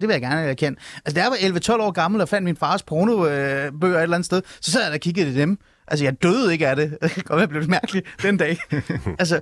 [0.00, 0.78] Det vil jeg gerne erkende.
[1.04, 4.26] Altså, da jeg var 11-12 år gammel og fandt min fars pornobøger et eller andet
[4.26, 5.58] sted, så sad jeg der og kiggede i dem.
[5.86, 6.90] Altså, jeg døde ikke af det.
[7.02, 8.58] Det kan godt være, mærkelig den dag.
[9.18, 9.40] altså,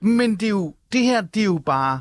[0.00, 2.00] men det er jo, det her, det er jo bare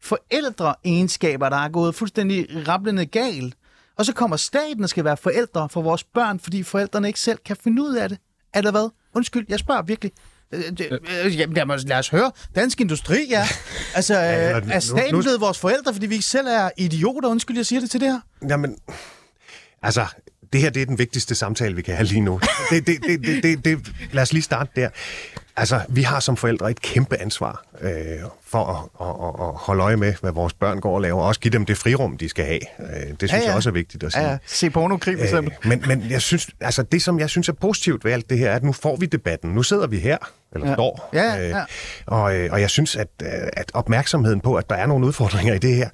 [0.00, 3.56] forældreegenskaber, der er gået fuldstændig rablende galt.
[3.98, 7.38] Og så kommer staten og skal være forældre for vores børn, fordi forældrene ikke selv
[7.44, 8.18] kan finde ud af det.
[8.54, 8.90] Er det hvad?
[9.14, 10.12] Undskyld, jeg spørger virkelig.
[10.52, 12.32] Øh, det- øh, Jamen, lad, mig, lad os høre.
[12.54, 13.48] Dansk Industri, ja.
[13.94, 16.70] Altså, eller øh, nu- er staten nu- blevet vores forældre, fordi vi ikke selv er
[16.76, 17.28] idioter?
[17.28, 18.20] Undskyld, jeg siger det til det her.
[18.48, 18.76] Jamen,
[19.82, 20.06] altså,
[20.52, 22.40] det her det er den vigtigste samtale, vi kan have lige nu.
[22.70, 24.88] Det, det, det, det, det, det, lad os lige starte der.
[25.58, 27.90] Altså, vi har som forældre et kæmpe ansvar øh,
[28.46, 31.26] for at, at, at, at holde øje med, hvad vores børn går og laver, og
[31.28, 32.60] også give dem det frirum, de skal have.
[32.80, 34.22] Øh, det synes Ja, ja, jeg også er vigtigt at sige.
[34.24, 34.38] Ja, ja.
[34.46, 35.52] Se pornokrig, for eksempel.
[35.64, 38.38] Øh, men, men jeg synes, altså det, som jeg synes er positivt ved alt det
[38.38, 39.50] her, er, at nu får vi debatten.
[39.50, 40.18] Nu sidder vi her,
[40.54, 40.74] eller Ja.
[40.74, 41.10] står.
[41.12, 41.48] Ja, ja.
[41.58, 41.64] Øh,
[42.06, 45.54] og, øh, og jeg synes, at, øh, at opmærksomheden på, at der er nogle udfordringer
[45.54, 45.88] i det her,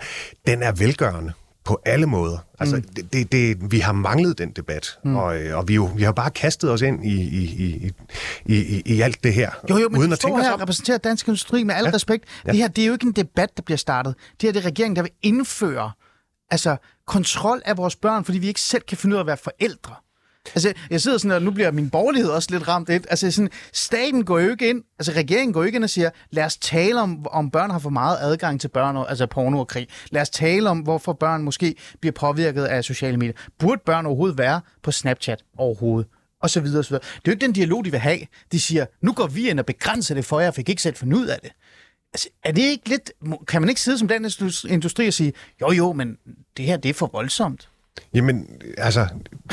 [0.47, 1.33] den er velgørende.
[1.65, 2.39] På alle måder.
[2.59, 2.83] Altså, mm.
[2.83, 5.17] det, det, det, vi har manglet den debat, mm.
[5.17, 7.93] og, øh, og vi, jo, vi har bare kastet os ind i, i, i,
[8.47, 9.51] i, i, i alt det her.
[9.71, 11.91] Jo, jo, men uden at står tænke her og repræsenterer dansk industri med al ja.
[11.95, 12.25] respekt.
[12.47, 12.51] Ja.
[12.51, 14.15] Det her, det er jo ikke en debat, der bliver startet.
[14.41, 15.91] Det her det er regeringen, der vil indføre
[16.51, 19.37] altså, kontrol af vores børn, fordi vi ikke selv kan finde ud af at være
[19.37, 19.95] forældre.
[20.55, 22.89] Altså, jeg sidder sådan, og nu bliver min borgerlighed også lidt ramt.
[22.89, 23.07] Lidt.
[23.11, 26.11] Altså, sådan, staten går jo ikke ind, altså regeringen går jo ikke ind og siger,
[26.31, 29.59] lad os tale om, om børn har for meget adgang til børn, og- altså porno
[29.59, 29.89] og krig.
[30.11, 33.35] Lad os tale om, hvorfor børn måske bliver påvirket af sociale medier.
[33.59, 36.11] Burde børn overhovedet være på Snapchat overhovedet?
[36.43, 37.03] Og så videre, og så videre.
[37.03, 38.19] Det er jo ikke den dialog, de vil have.
[38.53, 41.17] De siger, nu går vi ind og begrænser det for jer, for ikke selv finde
[41.17, 41.51] ud af det.
[42.15, 43.13] Altså, er det ikke lidt...
[43.49, 44.31] Kan man ikke sidde som den
[44.69, 46.17] industri og sige, jo jo, men
[46.57, 47.69] det her, det er for voldsomt?
[48.15, 48.47] Jamen,
[48.79, 49.07] altså,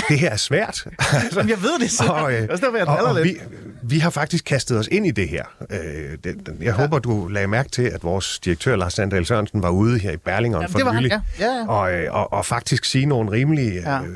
[0.09, 0.87] det her er svært.
[1.23, 2.03] altså, jeg ved det, så.
[2.03, 3.25] og, øh, Også derfor, jeg og, og lidt.
[3.25, 3.35] vi,
[3.83, 5.43] vi har faktisk kastet os ind i det her.
[5.71, 5.77] Øh,
[6.23, 6.71] det, jeg ja.
[6.71, 10.17] håber, du lagde mærke til, at vores direktør, Lars Sandal Sørensen, var ude her i
[10.17, 11.11] Berlingeren Jamen, for nylig.
[11.11, 11.21] ja.
[11.39, 11.67] Ja, ja.
[11.67, 14.01] Og, øh, og, og faktisk sige nogle rimelig Ja.
[14.01, 14.07] øh,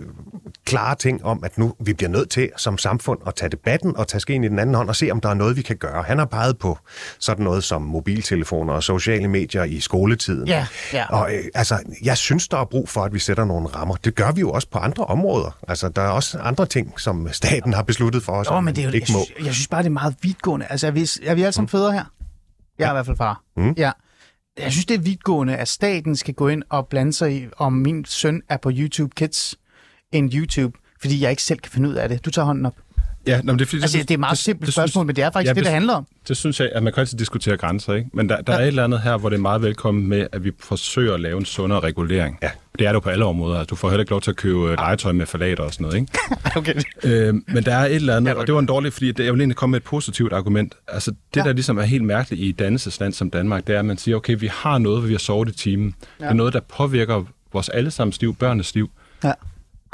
[0.66, 4.08] klare ting om, at nu vi bliver nødt til som samfund at tage debatten og
[4.08, 6.04] tage skeen i den anden hånd og se, om der er noget, vi kan gøre.
[6.04, 6.78] Han har peget på
[7.20, 10.48] sådan noget som mobiltelefoner og sociale medier i skoletiden.
[10.48, 11.06] Ja, ja.
[11.10, 13.96] Og øh, altså, jeg synes, der er brug for, at vi sætter nogle rammer.
[13.96, 15.58] Det gør vi jo også på andre områder.
[15.68, 18.82] Altså, der er også andre ting, som staten har besluttet for os, om men det
[18.82, 19.26] er jo, man jeg, ikke må.
[19.26, 20.66] synes, jeg synes bare, det er meget vidtgående.
[20.70, 22.04] Altså, er vi, er vi alle sammen fædre her?
[22.80, 23.42] Jeg er i hvert fald far.
[23.58, 23.74] Mm.
[23.78, 23.92] Ja.
[24.60, 27.74] Jeg synes, det er vidtgående, at staten skal gå ind og blande sig i, om
[27.74, 29.56] min søn er på YouTube Kids
[30.14, 32.26] end YouTube, fordi jeg ikke selv kan finde ud af det.
[32.26, 32.76] Du tager hånden op.
[33.28, 35.24] Ja, nå, men det, er, fordi, Altså, det er et meget simpelt spørgsmål, men det
[35.24, 36.08] er faktisk det, det handler om.
[36.28, 38.10] Det synes jeg, at man kan altid diskutere grænser, ikke?
[38.14, 38.60] Men der, der ja.
[38.60, 41.20] er et eller andet her, hvor det er meget velkommen med, at vi forsøger at
[41.20, 42.38] lave en sundere regulering.
[42.42, 42.50] Ja.
[42.80, 43.64] Det er det jo på alle områder.
[43.64, 45.98] Du får heller ikke lov til at købe øh, legetøj med falater og sådan noget,
[46.00, 46.12] ikke?
[46.60, 46.74] Okay.
[47.04, 49.34] Øh, men der er et eller andet, og det var en dårlig, fordi det- jeg
[49.34, 50.76] vil egentlig komme med et positivt argument.
[50.88, 51.42] Altså det, Ja.
[51.42, 51.48] ja.
[51.48, 54.16] der ligesom er helt mærkeligt i et dannelsesland som Danmark, det er, at man siger,
[54.18, 55.96] okay, vi har noget, hvor vi har sovet i timen.
[56.20, 56.26] Ja.
[56.26, 57.24] Det er noget, der påvirker
[57.54, 58.90] vores allesammens liv, børnenes liv.
[59.24, 59.32] Ja.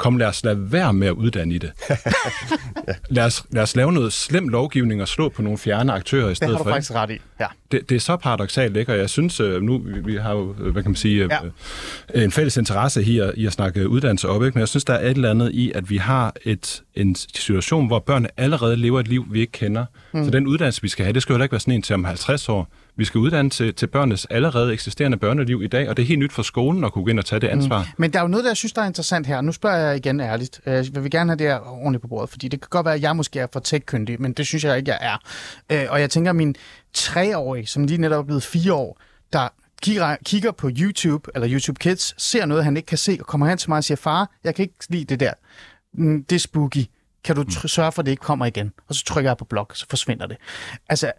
[0.00, 1.70] Kom, lad os lade være med at uddanne i det.
[3.10, 6.28] lad, os, lad os lave noget slem lovgivning og slå på nogle fjerne aktører i
[6.28, 6.70] Det stedet har du for.
[6.70, 7.18] faktisk ret i.
[7.40, 7.46] Ja.
[7.72, 8.92] Det, det er så paradoxalt, ikke?
[8.92, 11.38] Og jeg synes, øh, nu vi, vi har jo, øh, hvad kan man sige, Ja.
[12.14, 12.22] ja.
[12.24, 14.54] en fælles interesse at, i at snakke uddannelse op, ikke?
[14.54, 17.86] Men jeg synes, der er et eller andet i, at vi har et, en situation,
[17.86, 19.84] hvor børn allerede lever et liv, vi ikke kender.
[20.12, 20.24] Mm.
[20.24, 21.94] Så den uddannelse, vi skal have, det skal jo heller ikke være sådan en til
[21.94, 22.68] om 50 år.
[23.00, 26.20] Vi skal uddanne til, til børnenes allerede eksisterende børneliv i dag, og det er helt
[26.20, 27.78] nyt for skolen at kunne gå ind og tage det ansvar.
[27.82, 27.88] Mm.
[27.98, 29.40] Men der er jo noget, der jeg synes, der er interessant her.
[29.40, 30.60] Nu spørger jeg igen ærligt.
[30.66, 32.94] Øh, Jeg vil gerne have det her ordentligt på bordet, fordi det kan godt være,
[32.94, 35.16] at jeg måske er for tech-kyndig, men det synes jeg ikke, jeg er.
[35.72, 36.54] Øh, Og jeg tænker, at min
[36.94, 39.00] treårige, som lige netop er blevet fire år,
[39.32, 39.48] der
[40.24, 43.58] kigger, på YouTube, eller YouTube Kids, ser noget, han ikke kan se, og kommer hen
[43.58, 45.32] til mig og siger, far, jeg kan ikke lide det der.
[45.94, 46.84] Mm, Det er spooky.
[47.24, 48.72] Kan du tr- sørge for, at det ikke kommer igen?
[48.88, 50.36] Og så trykker jeg på blok, så forsvinder det.
[50.88, 51.12] Altså,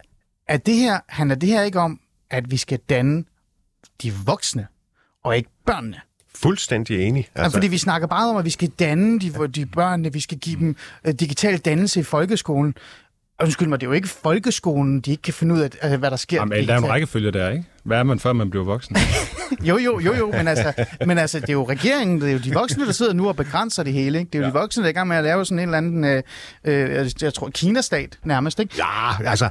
[0.48, 2.00] er det her, handler det her ikke om,
[2.30, 3.24] at vi skal danne
[4.02, 4.66] de voksne,
[5.24, 6.00] og ikke børnene?
[6.34, 7.28] Fuldstændig enig.
[7.34, 10.38] Altså, fordi vi snakker bare om, at vi skal danne de, de børnene, vi skal
[10.38, 12.74] give dem øh, digital dannelse i folkeskolen.
[13.38, 15.98] Og Undskyld mig, det er jo ikke folkeskolen, de ikke kan finde ud af, øh,
[15.98, 16.36] hvad der sker.
[16.36, 17.64] Jamen, der er en rækkefølge der, ikke?
[17.84, 18.96] Hvad er man, før man bliver voksen?
[19.64, 20.72] Jo, jo, jo, jo, men altså,
[21.06, 23.36] men altså, det er jo regeringen, det er jo de voksne, der sidder nu og
[23.36, 24.18] begrænser det hele.
[24.18, 24.28] Ikke?
[24.28, 24.48] Det er jo ja.
[24.48, 26.22] de voksne, der er i gang med at lave sådan en eller anden, øh,
[26.64, 28.60] øh, jeg tror, Kinastat nærmest.
[28.60, 28.74] Ikke?
[28.78, 29.48] Ja, altså,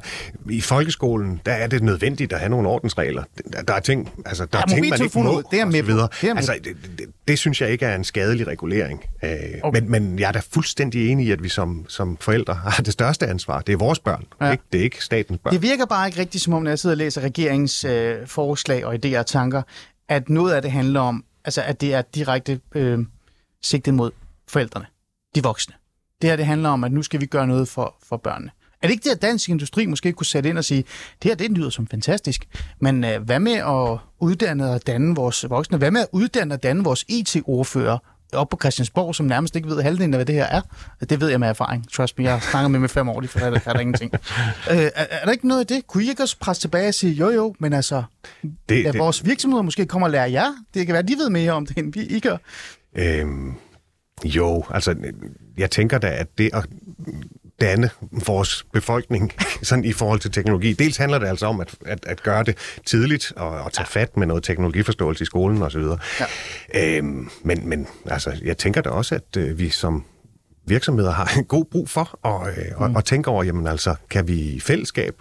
[0.50, 3.22] i folkeskolen, der er det nødvendigt at have nogle ordensregler.
[3.52, 5.64] Der, der er ting, altså, der Ja, er ting, man ikke må, ud, det er
[5.64, 6.08] med videre.
[6.20, 9.04] Det er med Altså, det, det, det, synes jeg ikke er en skadelig regulering.
[9.24, 9.30] Øh,
[9.62, 9.80] Okay.
[9.80, 12.92] men, men jeg er da fuldstændig enig i, at vi som, som forældre har det
[12.92, 13.60] største ansvar.
[13.60, 14.50] Det er vores børn, ja.
[14.50, 14.62] ikke?
[14.72, 15.52] det er ikke statens børn.
[15.52, 18.86] Det virker bare ikke rigtigt, som om, når jeg sidder og læser regeringens øh, forslag
[18.86, 19.62] og idéer og tanker,
[20.08, 22.98] at noget af det handler om, altså at det er direkte øh,
[23.62, 24.10] sigtet mod
[24.48, 24.86] forældrene,
[25.34, 25.74] de voksne.
[26.22, 28.50] Det her, det handler om, at nu skal vi gøre noget for, for børnene.
[28.82, 30.84] Er det ikke det, at dansk industri måske kunne sætte ind og sige,
[31.22, 32.48] det her, det lyder som fantastisk,
[32.80, 35.78] men øh, hvad med at uddanne og danne vores voksne?
[35.78, 37.98] Hvad med at uddanne og danne vores e IT-ordfører
[38.32, 40.60] op på Christiansborg, som nærmest ikke ved halvdelen af, hvad det her er?
[41.10, 41.90] Det ved jeg med erfaring.
[41.92, 44.12] Trust me, jeg har snakket med med fem år, de for er der, er ingenting.
[44.70, 45.86] øh, er, er, der ikke noget af det?
[45.86, 48.02] Kunne I ikke også presse tilbage og sige, jo jo, men altså,
[48.42, 50.54] det, det, vores virksomheder måske kommer og lærer jer?
[50.74, 52.36] Det kan være, de ved mere om det, end vi I gør.
[52.96, 53.54] Øhm,
[54.24, 54.94] jo, altså,
[55.58, 56.66] jeg tænker da, at det at
[57.62, 57.90] danne
[58.26, 60.72] vores befolkning sådan i forhold til teknologi.
[60.72, 64.16] Dels handler det altså om at, at, at gøre det tidligt og, og tage fat
[64.16, 65.82] med noget teknologiforståelse i skolen osv.
[66.20, 66.96] Ja.
[66.98, 70.04] Øhm, men, men altså, jeg tænker da også, at øh, vi som
[70.66, 72.82] virksomheder har en god brug for at, øh, mm.
[72.82, 75.14] og, og tænke over, jamen altså, kan vi i fællesskab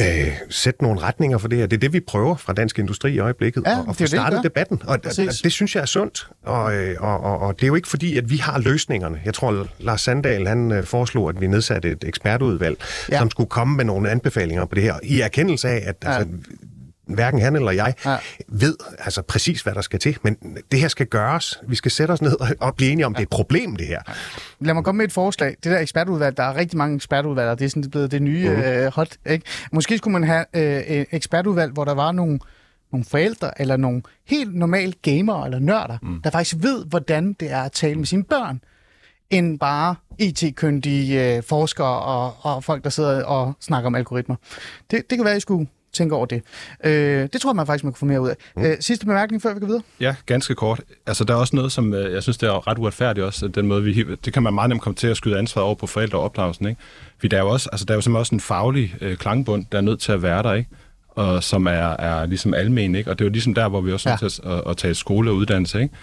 [0.00, 1.66] øh, sætte nogle retninger for det her.
[1.66, 4.40] Det er det, vi prøver fra Dansk Industri i øjeblikket, Ja, er at få startet
[4.44, 4.82] debatten.
[4.86, 7.74] Og, og, det synes jeg er sundt, og, øh, og, og, og det er jo
[7.74, 9.20] ikke fordi, at vi har løsningerne.
[9.24, 12.76] Jeg tror, Lars Sandal han øh, foreslog, at vi nedsatte et ekspertudvalg,
[13.10, 13.18] Ja.
[13.18, 16.10] som skulle komme med nogle anbefalinger på det her, i erkendelse af, at Ja.
[16.10, 16.18] ja.
[16.18, 16.34] altså,
[17.06, 18.16] hverken han eller jeg Ja.
[18.48, 20.16] ved altså præcis, hvad der skal til.
[20.22, 20.36] Men
[20.72, 21.60] det her skal gøres.
[21.68, 23.16] Vi skal sætte os ned og- blive enige om, ja.
[23.16, 24.00] det er et problem, det her.
[24.60, 25.48] Lad mig komme med et forslag.
[25.50, 28.10] Det der ekspertudvalg, der er rigtig mange ekspertudvalg, og det er sådan det er blevet
[28.10, 28.56] det nye mm.
[28.62, 29.16] øh, hot.
[29.26, 29.46] Ikke?
[29.72, 32.38] Måske skulle man have øh, et ekspertudvalg, hvor der var nogle,
[32.92, 36.22] nogle forældre eller nogle helt normale gamere eller nørder, mm.
[36.22, 38.60] der faktisk ved, hvordan det er at tale med sine børn,
[39.30, 44.36] end bare IT-kyndige øh, forskere og, og folk, der sidder og snakker om algoritmer.
[44.90, 46.42] Det, det kan være, at I skulle tænke over det.
[46.84, 48.34] Øh, det tror jeg, man faktisk man kunne få mere ud af.
[48.56, 48.62] Mm.
[48.62, 49.82] Øh, sidste bemærkning, før vi går videre.
[50.00, 50.80] Ja, ganske kort.
[51.06, 53.66] Altså, der er også noget, som øh, jeg synes, det er ret uretfærdigt også, den
[53.66, 56.18] måde, vi det kan man meget nemt komme til at skyde ansvaret over på forældre
[56.18, 56.80] og opdragelsen, ikke?
[57.18, 59.64] Fordi der er jo også, altså, der er jo simpelthen også en faglig øh, klangbund,
[59.72, 60.70] der er nødt til at være der, ikke?
[61.10, 63.10] Og som er, er ligesom almen, ikke?
[63.10, 64.18] Og det er jo ligesom der, hvor vi også er Ja.
[64.22, 65.94] nødt til at, at, at tage skole og uddannelse, ikke?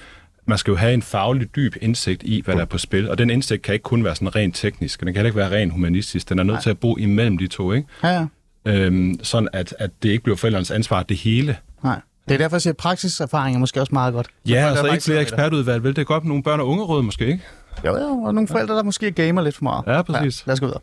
[0.45, 3.17] Man skal jo have en faglig dyb indsigt i, hvad der er på spil, og
[3.17, 5.71] den indsigt kan ikke kun være sådan rent teknisk, den kan heller ikke være rent
[5.73, 7.87] humanistisk, den er nødt til at bo imellem de to, ikke?
[8.03, 8.25] Ja, ja.
[8.65, 11.57] Øhm, sådan at, at det ikke bliver forældrenes ansvar, det hele.
[11.83, 11.99] Nej.
[12.27, 14.27] Det er derfor, jeg siger, at praksiserfaring er måske også meget godt.
[14.47, 15.95] Ja, så er ikke flere ekspertudvalg, vel?
[15.95, 17.43] Det er godt med nogle børn- og ungeråd måske, ikke?
[17.85, 19.83] Jo, jo, og nogle forældre, der måske gamer lidt for meget.
[19.87, 20.43] Ja, præcis.
[20.47, 20.81] Ja, lad os gå videre.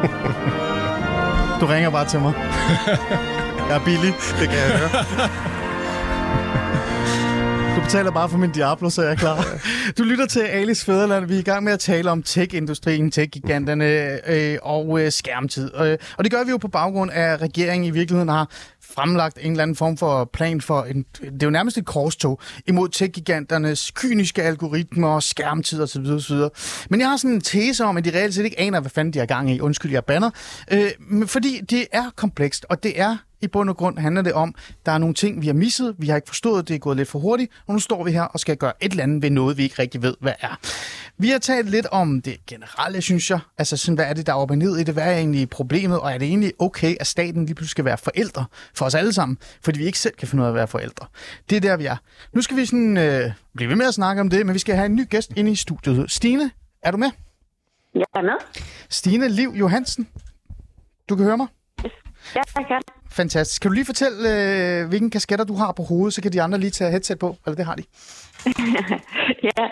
[1.60, 2.32] Du ringer bare til mig.
[3.68, 5.28] Jeg er billig, det kan jeg høre.
[7.76, 9.44] Du betaler bare for min Diablo, så jeg er klar.
[9.98, 11.26] Du lytter til Alice Fæderland.
[11.26, 13.84] Vi er i gang med at tale om tech-industrien, tech-giganterne
[14.30, 15.70] øh, og øh, skærmtid.
[15.80, 18.50] Øh, og det gør vi jo på baggrund af, at regeringen i virkeligheden har
[18.94, 22.40] fremlagt en eller anden form for plan for, en, det er jo nærmest et korstog,
[22.66, 26.06] imod tech-giganternes kyniske algoritmer, skærmtid osv.
[26.06, 26.36] osv.
[26.90, 29.14] Men jeg har sådan en tese om, at de reelt set ikke aner, hvad fanden
[29.14, 29.60] de har gang i.
[29.60, 30.30] Undskyld, jeg banner.
[30.72, 34.32] Øh, men fordi det er komplekst, og det er i bund og grund handler det
[34.32, 34.54] om,
[34.86, 37.08] der er nogle ting, vi har misset, vi har ikke forstået, det er gået lidt
[37.08, 39.56] for hurtigt, og nu står vi her og skal gøre et eller andet ved noget,
[39.56, 40.58] vi ikke rigtig ved, hvad er.
[41.18, 43.38] Vi har talt lidt om det generelle, synes jeg.
[43.58, 44.94] Altså, sådan, hvad er det, der er op og ned i det?
[44.94, 46.00] Hvad er egentlig problemet?
[46.00, 48.44] Og er det egentlig okay, at staten lige pludselig skal være forældre
[48.76, 51.06] for os alle sammen, fordi vi ikke selv kan finde ud af at være forældre?
[51.50, 51.96] Det er der, vi er.
[52.32, 54.74] Nu skal vi sådan, øh, blive ved med at snakke om det, men vi skal
[54.74, 56.10] have en ny gæst ind i studiet.
[56.10, 56.50] Stine,
[56.82, 57.10] er du med?
[57.94, 58.62] Jeg er med.
[58.88, 60.08] Stine Liv Johansen.
[61.08, 61.46] Du kan høre mig?
[62.34, 62.80] Ja, jeg kan.
[63.10, 63.62] Fantastisk.
[63.62, 64.32] Kan du lige fortælle,
[64.80, 67.36] øh, hvilken kasketter du har på hovedet, så kan de andre lige tage headset på?
[67.46, 67.82] Eller det har de
[69.50, 69.62] ja,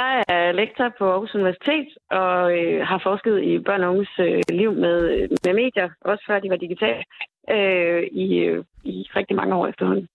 [0.00, 4.42] jeg er lektor på Aarhus Universitet og øh, har forsket i børn og unges øh,
[4.60, 4.98] liv med,
[5.44, 7.02] med medier, også før de var digitale,
[7.56, 10.06] øh, i, øh, i rigtig mange år efterhånden.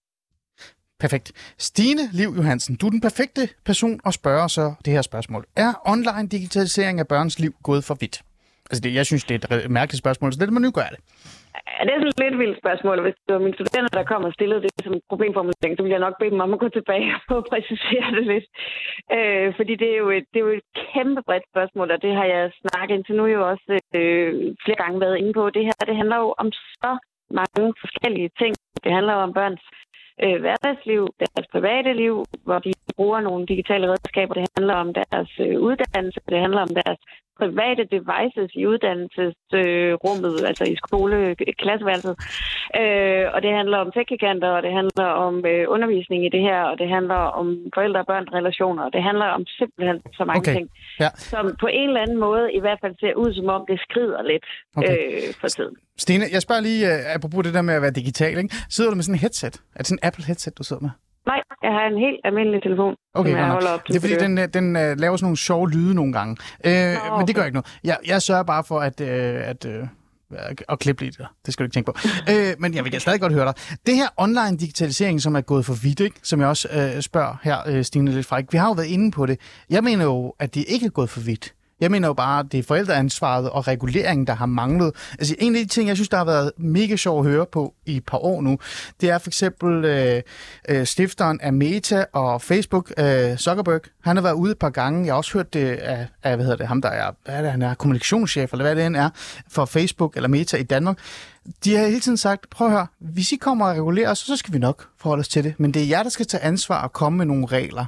[1.00, 1.54] Perfekt.
[1.58, 5.44] Stine Liv Johansen, du er den perfekte person at spørge så det her spørgsmål.
[5.56, 8.22] Er online digitalisering af børns liv gået for vidt?
[8.70, 11.00] Altså, det, jeg synes, det er et mærkeligt spørgsmål, så det må nu gøre det.
[11.76, 14.22] Ja, det er sådan et lidt vildt spørgsmål, hvis det var mine studenter, der kom
[14.28, 17.10] og stillede det som problemformulering, så ville jeg nok bede dem om at gå tilbage
[17.36, 18.46] og præcisere det lidt.
[19.16, 22.12] Øh, fordi det er, jo et, det er jo et kæmpe bredt spørgsmål, og det
[22.18, 24.30] har jeg snakket indtil nu jo også øh,
[24.64, 25.42] flere gange været inde på.
[25.56, 26.92] Det her, det handler jo om så
[27.38, 28.54] mange forskellige ting.
[28.84, 29.64] Det handler jo om børns
[30.24, 32.14] øh, hverdagsliv, deres private liv,
[32.46, 34.34] hvor de bruger nogle digitale redskaber.
[34.34, 37.00] Det handler om deres øh, uddannelse, det handler om deres
[37.40, 41.16] private devices i uddannelsesrummet, øh, altså i skole,
[41.62, 42.14] klasseværelset.
[42.80, 46.60] Øh, og det handler om tech-giganter, og det handler om øh, undervisning i det her,
[46.70, 47.46] og det handler om
[47.76, 50.54] forældre- og børn-relationer, og det handler om simpelthen så mange Okay.
[50.56, 50.66] ting,
[51.04, 51.10] Ja.
[51.32, 54.22] som på en eller anden måde i hvert fald ser ud, som om det skrider
[54.32, 54.46] lidt
[54.76, 54.96] Okay.
[55.16, 55.74] øh, for tiden.
[55.98, 58.54] Stine, jeg spørger lige, uh, apropos det der med at være digital, ikke?
[58.74, 59.54] sidder du med sådan en headset?
[59.74, 60.90] Er det sådan en Apple-headset, du sidder med?
[61.26, 63.94] Nej, jeg har en helt almindelig telefon, Okay, som jeg holder op til.
[63.94, 66.36] det er fordi, den, øh, den uh, laver sådan nogle sjove lyde nogle gange.
[66.66, 67.48] Uh, Nå, Men det gør okay.
[67.48, 67.78] ikke noget.
[67.84, 69.06] Jeg, jeg sørger bare for at, uh,
[69.50, 69.88] at uh,
[70.68, 71.20] at klippe lidt.
[71.46, 71.96] Det skal du ikke tænke på.
[72.30, 73.54] uh, men jeg vil stadig godt høre dig.
[73.86, 76.16] Det her online digitalisering, som er gået for vidt, ikke?
[76.22, 78.44] som jeg også uh, spørger her, uh, Stine lidt fræk.
[78.52, 79.40] Vi har jo været inde på det.
[79.70, 81.55] Jeg mener jo, at det ikke er gået for vidt.
[81.80, 84.92] Jeg mener jo bare, at det er forældreansvaret og reguleringen, der har manglet.
[85.12, 87.74] Altså en af de ting, jeg synes, der har været mega sjov at høre på
[87.86, 88.58] i et par år nu,
[89.00, 90.22] det er for eksempel øh,
[90.68, 93.80] øh, stifteren af Meta og Facebook, øh, Zuckerberg.
[94.02, 95.04] Han har været ude et par gange.
[95.04, 97.42] Jeg har også hørt det af, af hvad hedder det, ham der er, hvad er
[97.42, 99.10] det, han er kommunikationschef, eller hvad det end er,
[99.48, 100.98] for Facebook eller Meta i Danmark.
[101.64, 104.36] De har hele tiden sagt, prøv at høre, hvis I kommer og regulerer os, så
[104.36, 105.54] skal vi nok forholde os til det.
[105.58, 107.84] Men det er jer, der skal tage ansvar og komme med nogle regler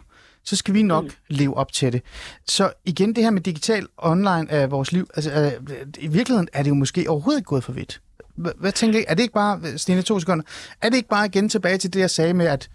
[0.49, 1.11] så skal vi nok mm.
[1.29, 2.03] leve op til det.
[2.47, 5.53] Så igen, det her med digital online af vores liv, altså øh,
[5.99, 8.01] i virkeligheden er det jo måske overhovedet ikke gået for vidt.
[8.37, 9.05] Hvad tænker I?
[9.09, 10.45] Er det ikke bare, Stine, to sekunder,
[10.81, 12.71] er det ikke bare igen tilbage til det, jeg sagde med, at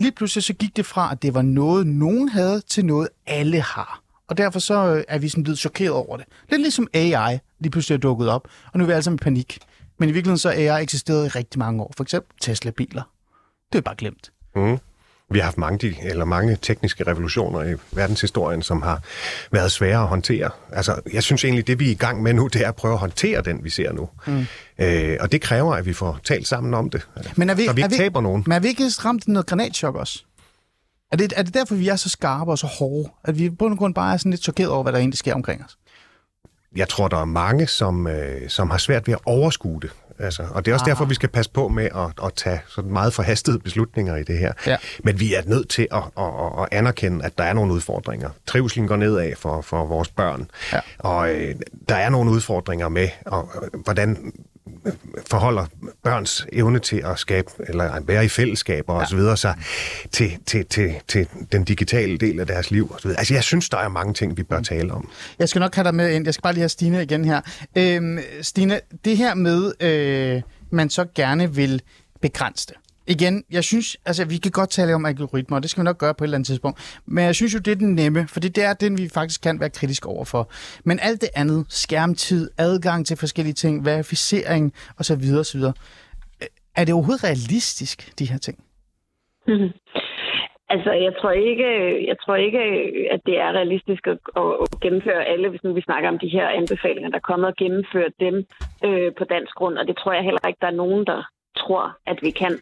[0.00, 3.60] lige pludselig så gik det fra, at det var noget, nogen havde, til noget, alle
[3.60, 4.02] har.
[4.28, 6.26] Og derfor så øh, er vi sådan blevet chokeret over det.
[6.50, 9.24] Lidt ligesom AI lige pludselig er dukket op, og nu er vi alle sammen i
[9.24, 9.58] panik.
[9.98, 11.92] Men i virkeligheden så er AI eksisteret i rigtig mange år.
[11.96, 13.02] For eksempel Tesla-biler.
[13.72, 14.32] Det er jo bare glemt.
[14.56, 14.78] Mm.
[15.30, 19.02] Vi har haft mange, eller mange tekniske revolutioner i verdenshistorien, som har
[19.50, 20.50] været svære at håndtere.
[20.72, 22.94] Altså, jeg synes egentlig, det vi er i gang med nu, det er at prøve
[22.94, 24.08] at håndtere den, vi ser nu.
[24.26, 24.46] Mm.
[24.78, 27.72] Øh, og det kræver, at vi får talt sammen om det, men er vi, så
[27.72, 28.44] vi er vi, taber nogen.
[28.46, 30.22] Men er vi ikke ramt noget granatchok også?
[31.12, 33.10] Er det, er det derfor, vi er så skarpe og så hårde?
[33.24, 35.64] At vi på grund bare er sådan lidt chokeret over, hvad der egentlig sker omkring
[35.64, 35.76] os?
[36.76, 39.90] Jeg tror, der er mange, som, øh, som har svært ved at overskue det.
[40.18, 40.88] Altså, og det er også ah.
[40.88, 44.38] derfor, vi skal passe på med at, at tage sådan meget forhastede beslutninger i det
[44.38, 44.52] her.
[44.66, 44.76] Ja.
[45.04, 48.30] Men vi er nødt til at, at, at, at anerkende, at der er nogle udfordringer.
[48.46, 50.50] Trivselen går nedad for, for vores børn.
[50.72, 50.80] Ja.
[50.98, 51.54] Og øh,
[51.88, 54.32] der er nogle udfordringer med, og, øh, hvordan
[55.26, 55.66] forholder
[56.04, 59.00] børns evne til at skabe, eller være i fællesskaber ja.
[59.00, 59.54] osv., så
[60.12, 62.90] til, til, til, til den digitale del af deres liv.
[62.90, 63.18] Og så videre.
[63.18, 65.08] Altså, jeg synes, der er mange ting, vi bør tale om.
[65.38, 66.24] Jeg skal nok have dig med ind.
[66.24, 67.40] Jeg skal bare lige have Stine igen her.
[67.76, 71.82] Øhm, Stine, det her med, øh, man så gerne vil
[72.20, 72.74] begrænse det
[73.14, 75.98] igen, jeg synes, altså vi kan godt tale om algoritmer, og det skal vi nok
[75.98, 78.40] gøre på et eller andet tidspunkt, men jeg synes jo, det er den nemme, for
[78.40, 80.42] det er den, vi faktisk kan være kritisk overfor.
[80.84, 85.24] Men alt det andet, skærmtid, adgang til forskellige ting, verificering osv.
[85.42, 85.62] osv.
[86.78, 88.56] Er det overhovedet realistisk, de her ting?
[89.48, 89.70] Mm-hmm.
[90.74, 91.68] Altså, jeg tror ikke,
[92.10, 92.62] jeg tror ikke
[93.14, 96.48] at det er realistisk at, at gennemføre alle, hvis nu vi snakker om de her
[96.48, 98.34] anbefalinger, der er kommet og gennemføre dem
[98.86, 101.20] øh, på dansk grund, og det tror jeg heller ikke, der er nogen, der
[101.56, 102.58] tror, at vi kan.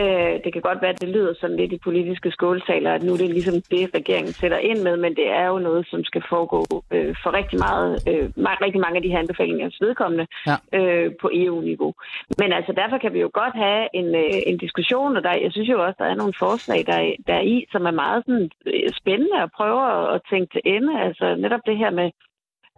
[0.00, 3.12] Øh, det kan godt være, at det lyder sådan lidt i politiske skåltaler, at nu
[3.12, 6.22] er det ligesom det, regeringen sætter ind med, men det er jo noget, som skal
[6.28, 6.60] foregå
[6.90, 8.30] øh, for rigtig meget, øh,
[8.66, 10.56] rigtig mange af de her anbefalinger vedkommende ja.
[10.78, 11.94] øh, på EU-niveau.
[12.38, 15.52] Men altså, derfor kan vi jo godt have en, øh, en diskussion, og der, jeg
[15.52, 18.50] synes jo også, der er nogle forslag, der, der er i, som er meget sådan,
[18.66, 21.00] øh, spændende at prøve at tænke til ende.
[21.00, 22.10] Altså netop det her med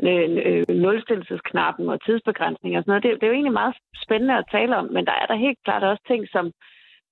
[0.03, 3.03] Øh, øh, nulstillelsesknappen og tidsbegrænsning og sådan noget.
[3.05, 5.59] Det, det er jo egentlig meget spændende at tale om, men der er der helt
[5.65, 6.45] klart også ting, som,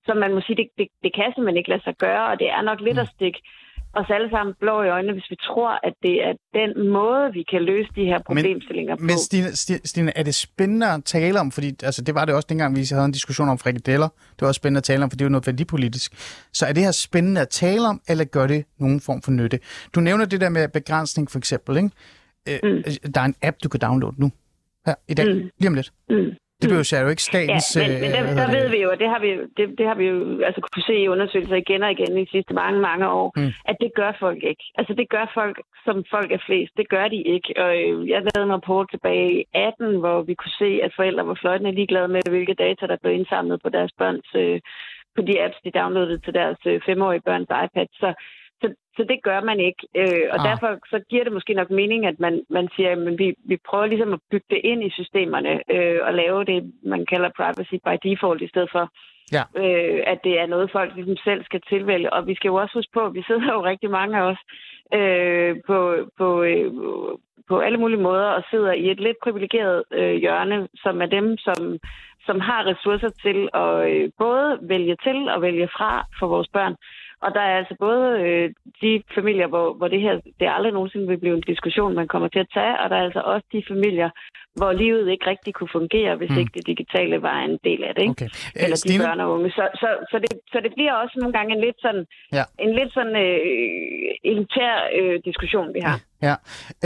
[0.07, 2.49] som man må sige, det, det, det kan simpelthen ikke lade sig gøre, og det
[2.57, 3.41] er nok lidt at stikke
[4.01, 7.43] os alle sammen blå i øjnene, hvis vi tror, at det er den måde, vi
[7.53, 9.05] kan løse de her problemstillinger men, på.
[9.05, 9.49] Men Stine,
[9.91, 11.51] Stine, er det spændende at tale om?
[11.51, 14.09] Fordi altså, det var det også dengang, vi havde en diskussion om frikadeller.
[14.09, 16.09] Det var også spændende at tale om, for det er jo noget værdipolitisk.
[16.53, 19.59] Så er det her spændende at tale om, eller gør det nogen form for nytte?
[19.95, 21.91] Du nævner det der med begrænsning for eksempel, ikke?
[22.51, 22.83] Øh, mm.
[23.15, 24.29] Der er en app, du kan downloade nu.
[24.87, 25.27] Her, i dag.
[25.27, 25.51] Mm.
[25.59, 25.91] Lige om lidt.
[26.11, 26.31] Mm.
[26.61, 27.77] Det behøver jo ikke statens...
[27.77, 29.97] Ja, men, men der, der ved vi jo, og det har vi, det, det har
[30.01, 30.17] vi jo
[30.49, 33.53] altså, kunne se i undersøgelser igen og igen i de sidste mange, mange år, mm.
[33.71, 34.65] at det gør folk ikke.
[34.79, 36.73] Altså det gør folk, som folk er flest.
[36.77, 37.51] Det gør de ikke.
[37.63, 41.27] Og øh, jeg lavede en rapport tilbage i 18, hvor vi kunne se, at forældre
[41.27, 44.29] var fløjtende ligeglade med, hvilke data, der blev indsamlet på deres børns...
[44.35, 44.61] Øh,
[45.17, 47.89] på de apps, de downloadede til deres øh, femårige børns iPad.
[48.03, 48.09] Så
[48.97, 49.83] så, det gør man ikke.
[49.95, 50.47] Øh, og ah.
[50.49, 53.87] derfor så giver det måske nok mening, at man, man siger, at vi, vi prøver
[53.87, 57.95] ligesom at bygge det ind i systemerne øh, og lave det, man kalder privacy by
[58.09, 58.85] default, i stedet for,
[59.33, 59.43] ja.
[59.63, 62.13] øh, at det er noget, folk ligesom selv skal tilvælge.
[62.13, 64.41] Og vi skal jo også huske på, at vi sidder jo rigtig mange af os
[64.99, 65.79] øh, på,
[66.19, 66.73] på, øh,
[67.49, 71.37] på alle mulige måder og sidder i et lidt privilegeret øh, hjørne, som er dem,
[71.39, 71.79] som,
[72.27, 76.75] som har ressourcer til at øh, både vælge til og vælge fra for vores børn.
[77.21, 78.51] Og der er altså både øh,
[78.83, 82.29] de familier, hvor, hvor det her det aldrig nogensinde vil blive en diskussion, man kommer
[82.29, 84.11] til at tage, og der er altså også de familier,
[84.61, 86.39] hvor livet ikke rigtig kunne fungere, hvis mm.
[86.41, 88.03] ikke det digitale var en del af det.
[88.03, 88.17] Ikke?
[88.17, 88.29] Okay.
[88.57, 89.05] Æ, Eller Stine?
[89.05, 89.51] de børn og unge.
[89.59, 92.05] Så, så, så, det, så det bliver også nogle gange en lidt sådan,
[92.39, 92.45] ja.
[92.65, 95.99] en lidt sådan øh, elitær øh, diskussion, vi har.
[96.23, 96.35] Ja,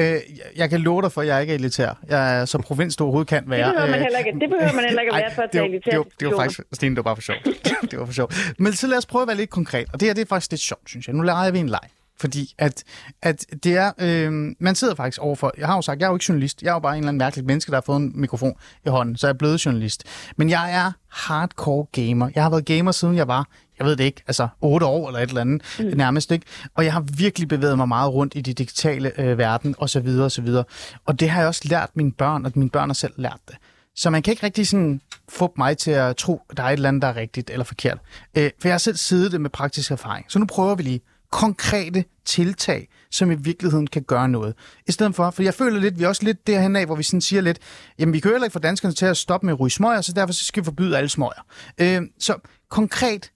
[0.00, 0.18] øh,
[0.60, 1.90] jeg kan love dig for, at jeg ikke er elitær.
[2.08, 3.66] Jeg er så provins, du overhovedet kan være.
[3.66, 5.64] Det behøver man heller ikke, det behøver man heller ikke at være for at tage
[5.64, 7.36] elitær det, var, det var faktisk, Stine, det var bare for sjov.
[7.90, 8.28] det var for sjov.
[8.58, 9.86] Men så lad os prøve at være lidt konkret.
[9.92, 11.14] Og det her det er faktisk lidt sjovt, synes jeg.
[11.14, 11.86] Nu leger vi en leg.
[12.20, 12.84] Fordi at,
[13.22, 16.16] at det er, øh, man sidder faktisk overfor, jeg har jo sagt, jeg er jo
[16.16, 18.12] ikke journalist, jeg er jo bare en eller anden mærkelig menneske, der har fået en
[18.14, 18.54] mikrofon
[18.86, 20.04] i hånden, så jeg er blevet journalist.
[20.36, 22.30] Men jeg er hardcore gamer.
[22.34, 25.20] Jeg har været gamer siden jeg var, jeg ved det ikke, altså otte år eller
[25.20, 25.84] et eller andet mm.
[25.96, 26.46] nærmest, ikke?
[26.74, 30.00] Og jeg har virkelig bevæget mig meget rundt i de digitale øh, verden, og så
[30.00, 30.64] videre, og så videre.
[31.06, 33.56] Og det har jeg også lært mine børn, og mine børn har selv lært det.
[33.96, 36.72] Så man kan ikke rigtig sådan få mig til at tro, at der er et
[36.72, 37.98] eller andet, der er rigtigt eller forkert.
[38.34, 40.26] Øh, for jeg har selv siddet det med praktisk erfaring.
[40.28, 44.54] Så nu prøver vi lige konkrete tiltag, som i virkeligheden kan gøre noget.
[44.88, 47.02] I stedet for, for jeg føler lidt, vi er også lidt derhen af, hvor vi
[47.02, 47.58] sådan siger lidt,
[47.98, 50.00] jamen vi kan jo heller ikke få danskerne til at stoppe med at ryge smøger,
[50.00, 51.46] så derfor så skal vi forbyde alle smøger.
[51.78, 52.34] Øh, så
[52.68, 53.32] konkret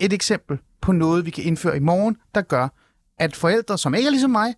[0.00, 2.68] et eksempel på noget, vi kan indføre i morgen, der gør,
[3.18, 4.54] at forældre, som ikke er ligesom mig,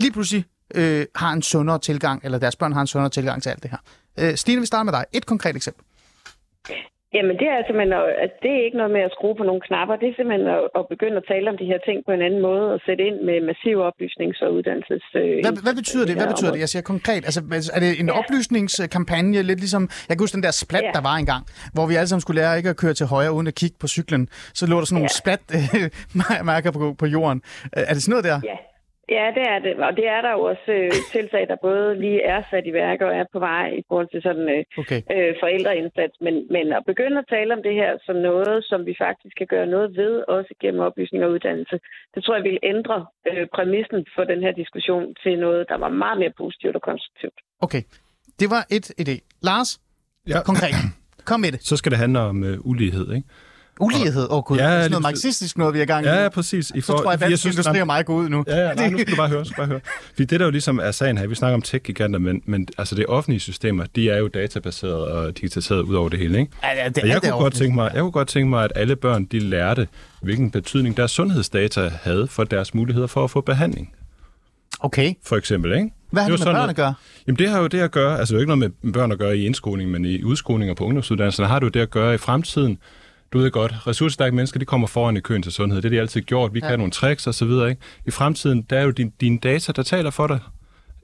[0.00, 3.50] lige pludselig øh, har en sundere tilgang, eller deres børn har en sundere tilgang til
[3.50, 3.78] alt det her.
[4.18, 5.04] Øh, Stine, vi starter med dig.
[5.12, 5.84] Et konkret eksempel.
[7.16, 7.92] Jamen, det er simpelthen,
[8.24, 9.94] at det er ikke noget med at skrue på nogle knapper.
[10.02, 12.42] Det er simpelthen at, at begynde at tale om de her ting på en anden
[12.48, 15.04] måde og sætte ind med massiv oplysnings- og uddannelses...
[15.44, 16.14] Hvad, hvad betyder det?
[16.20, 16.60] Hvad betyder det?
[16.64, 17.22] Jeg siger konkret.
[17.28, 17.40] Altså,
[17.76, 18.18] er det en ja.
[18.18, 19.82] oplysningskampagne, lidt ligesom...
[20.08, 20.90] Jeg kan huske den der splat, ja.
[20.98, 21.42] der var engang,
[21.74, 23.88] hvor vi alle sammen skulle lære ikke at køre til højre uden at kigge på
[23.96, 24.22] cyklen.
[24.58, 25.18] Så lå der sådan nogle ja.
[25.20, 27.38] splat-mærker på, på jorden.
[27.72, 28.40] Er det sådan noget der?
[28.52, 28.56] Ja.
[29.16, 29.72] Ja, det er det.
[29.88, 33.00] Og det er der jo også øh, tiltag, der både lige er sat i værk
[33.06, 35.00] og er på vej i forhold til sådan øh, okay.
[35.14, 36.16] øh, forældreindsats.
[36.26, 39.48] Men, men at begynde at tale om det her som noget, som vi faktisk kan
[39.54, 41.76] gøre noget ved, også gennem oplysning og uddannelse,
[42.14, 42.96] det tror jeg vil ændre
[43.30, 47.38] øh, præmissen for den her diskussion til noget, der var meget mere positivt og konstruktivt.
[47.66, 47.82] Okay.
[48.40, 49.14] Det var et idé.
[49.48, 49.70] Lars,
[50.28, 50.42] ja.
[50.50, 50.74] konkret.
[51.28, 51.60] Kom med det.
[51.62, 53.28] Så skal det handle om øh, ulighed, ikke?
[53.80, 54.26] Ulighed?
[54.30, 56.12] Åh oh, gud, ja, det er sådan noget marxistisk noget, vi er i gang med.
[56.12, 56.72] Ja, ja, præcis.
[56.74, 58.44] I for, så tror jeg, at jeg synes, det meget gå ud nu.
[58.46, 59.44] Ja, ja, nej, nu skal du bare høre.
[59.44, 59.80] Skal bare høre.
[60.12, 62.94] Fordi det der jo ligesom er sagen her, vi snakker om tech-giganter, men, men altså
[62.94, 66.52] det offentlige systemer, de er jo databaseret og digitaliseret ud over det hele, ikke?
[66.62, 68.72] Ja, ja, det, og jeg, kunne godt tænke mig, jeg kunne godt tænke mig, at
[68.76, 69.88] alle børn, de lærte,
[70.22, 73.92] hvilken betydning deres sundhedsdata havde for deres muligheder for at få behandling.
[74.80, 75.14] Okay.
[75.26, 75.90] For eksempel, ikke?
[76.10, 76.94] Hvad har det, det med børn at gøre?
[77.26, 79.12] Jamen det har jo det at gøre, altså det er jo ikke noget med børn
[79.12, 82.14] at gøre i indskoling, men i udskoling og på ungdomsuddannelserne har du det at gøre
[82.14, 82.78] i fremtiden,
[83.32, 85.82] du ved godt, ressourcestærke mennesker, de kommer foran i køen til sundhed.
[85.82, 86.54] Det har de altid gjort.
[86.54, 86.68] Vi ja.
[86.68, 87.70] kan nogle tricks og så videre.
[87.70, 87.82] Ikke?
[88.06, 90.38] I fremtiden, der er jo din, dine data, der taler for dig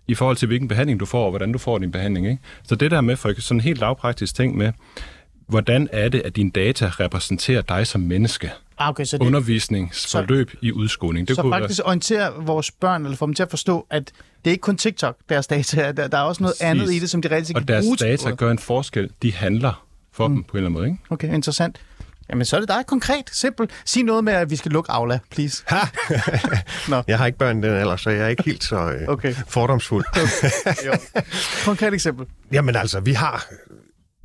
[0.09, 2.27] i forhold til, hvilken behandling du får, og hvordan du får din behandling.
[2.27, 2.43] Ikke?
[2.63, 4.73] Så det der med, for sådan en helt lavpraktisk ting med,
[5.47, 8.53] hvordan er det, at dine data repræsenterer dig som menneske?
[8.79, 11.29] Ah, okay, så det, Undervisningsforløb så, i udskoling.
[11.29, 11.87] Det så kunne faktisk være...
[11.87, 14.13] orientere vores børn, eller få dem til at forstå, at
[14.45, 15.93] det er ikke kun TikTok, deres data er.
[15.93, 16.71] Der, der er også noget Præcis.
[16.71, 19.11] andet i det, som de rigtig kan bruge Og deres data gør en forskel.
[19.23, 20.35] De handler for mm.
[20.35, 20.87] dem på en eller anden måde.
[20.87, 20.99] Ikke?
[21.11, 21.81] Okay, interessant.
[22.31, 23.71] Jamen, så er det dig konkret, simpelt.
[23.85, 25.65] Sig noget med, at vi skal lukke Aula, please.
[25.67, 25.79] Ha!
[26.89, 27.03] Nå.
[27.09, 29.35] Jeg har ikke børn den alder, så jeg er ikke helt så øh, okay.
[29.49, 30.05] fordomsfuld.
[30.15, 31.23] okay.
[31.65, 32.27] Konkret eksempel.
[32.53, 33.47] Jamen altså, vi har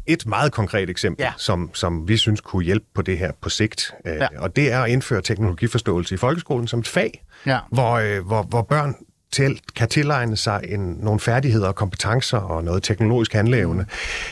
[0.08, 1.34] et meget konkret eksempel, ja.
[1.38, 3.94] som, som vi synes kunne hjælpe på det her på sigt.
[4.06, 4.28] Øh, ja.
[4.38, 7.60] Og det er at indføre teknologiforståelse i folkeskolen som et fag, ja.
[7.72, 8.96] hvor, øh, hvor, hvor børn
[9.32, 13.82] til, kan tilegne sig en, nogle færdigheder og kompetencer og noget teknologisk handleevne.
[13.84, 13.90] Mm.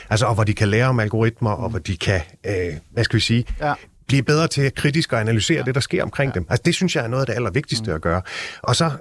[0.10, 3.16] Altså, og hvor de kan lære om algoritmer, og hvor de kan, øh, hvad skal
[3.16, 3.74] vi sige, ja
[4.08, 5.64] blive bedre til kritisk at analysere ja.
[5.64, 6.40] det, der sker omkring ja.
[6.40, 6.46] dem.
[6.50, 7.96] Altså, det synes jeg er noget af det allervigtigste mm.
[7.96, 8.22] at gøre.
[8.62, 8.92] Og så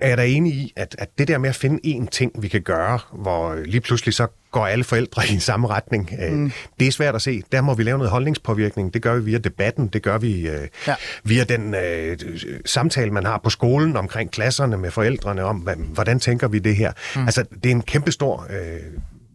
[0.00, 2.48] er jeg da enig i, at, at det der med at finde én ting, vi
[2.48, 6.52] kan gøre, hvor lige pludselig så går alle forældre i samme retning, øh, mm.
[6.80, 7.42] det er svært at se.
[7.52, 8.94] Der må vi lave noget holdningspåvirkning.
[8.94, 10.94] Det gør vi via debatten, det gør vi øh, ja.
[11.24, 12.18] via den øh,
[12.66, 16.92] samtale, man har på skolen omkring klasserne med forældrene om, hvordan tænker vi det her.
[17.16, 17.24] Mm.
[17.24, 18.80] Altså, det er en kæmpestor øh,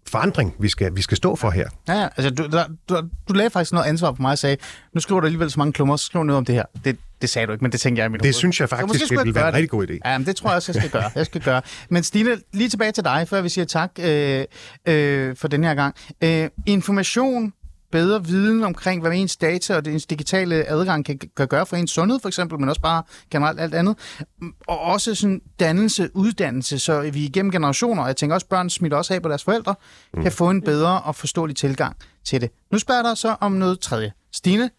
[0.07, 1.69] forandring, vi skal, vi skal stå for her.
[1.87, 2.07] Ja, ja.
[2.17, 2.95] altså du, der, du,
[3.27, 4.57] du lagde faktisk noget ansvar på mig og sagde,
[4.93, 6.65] nu skriver du alligevel så mange klummer, skriv noget om det her.
[6.85, 8.33] Det, det sagde du ikke, men det tænker jeg i mit Det hoved.
[8.33, 9.97] synes jeg faktisk, det vil være en rigtig god idé.
[10.05, 11.11] Ja, men det tror jeg også, jeg skal gøre.
[11.15, 11.61] Jeg skal gøre.
[11.89, 14.45] Men Stine, lige tilbage til dig, før vi siger tak øh,
[14.87, 15.95] øh, for den her gang.
[16.23, 17.53] Øh, information
[17.91, 21.91] bedre viden omkring, hvad ens data og ens digitale adgang kan, kan gøre for ens
[21.91, 23.97] sundhed, for eksempel, men også bare generelt alt andet.
[24.67, 28.97] Og også sådan dannelse, uddannelse, så vi igennem generationer, og jeg tænker også, børn smitter
[28.97, 29.75] også af på deres forældre,
[30.13, 30.21] mm.
[30.23, 31.95] kan få en bedre og forståelig tilgang
[32.25, 32.49] til det.
[32.71, 34.11] Nu spørger der så om noget tredje.
[34.33, 34.69] Stine,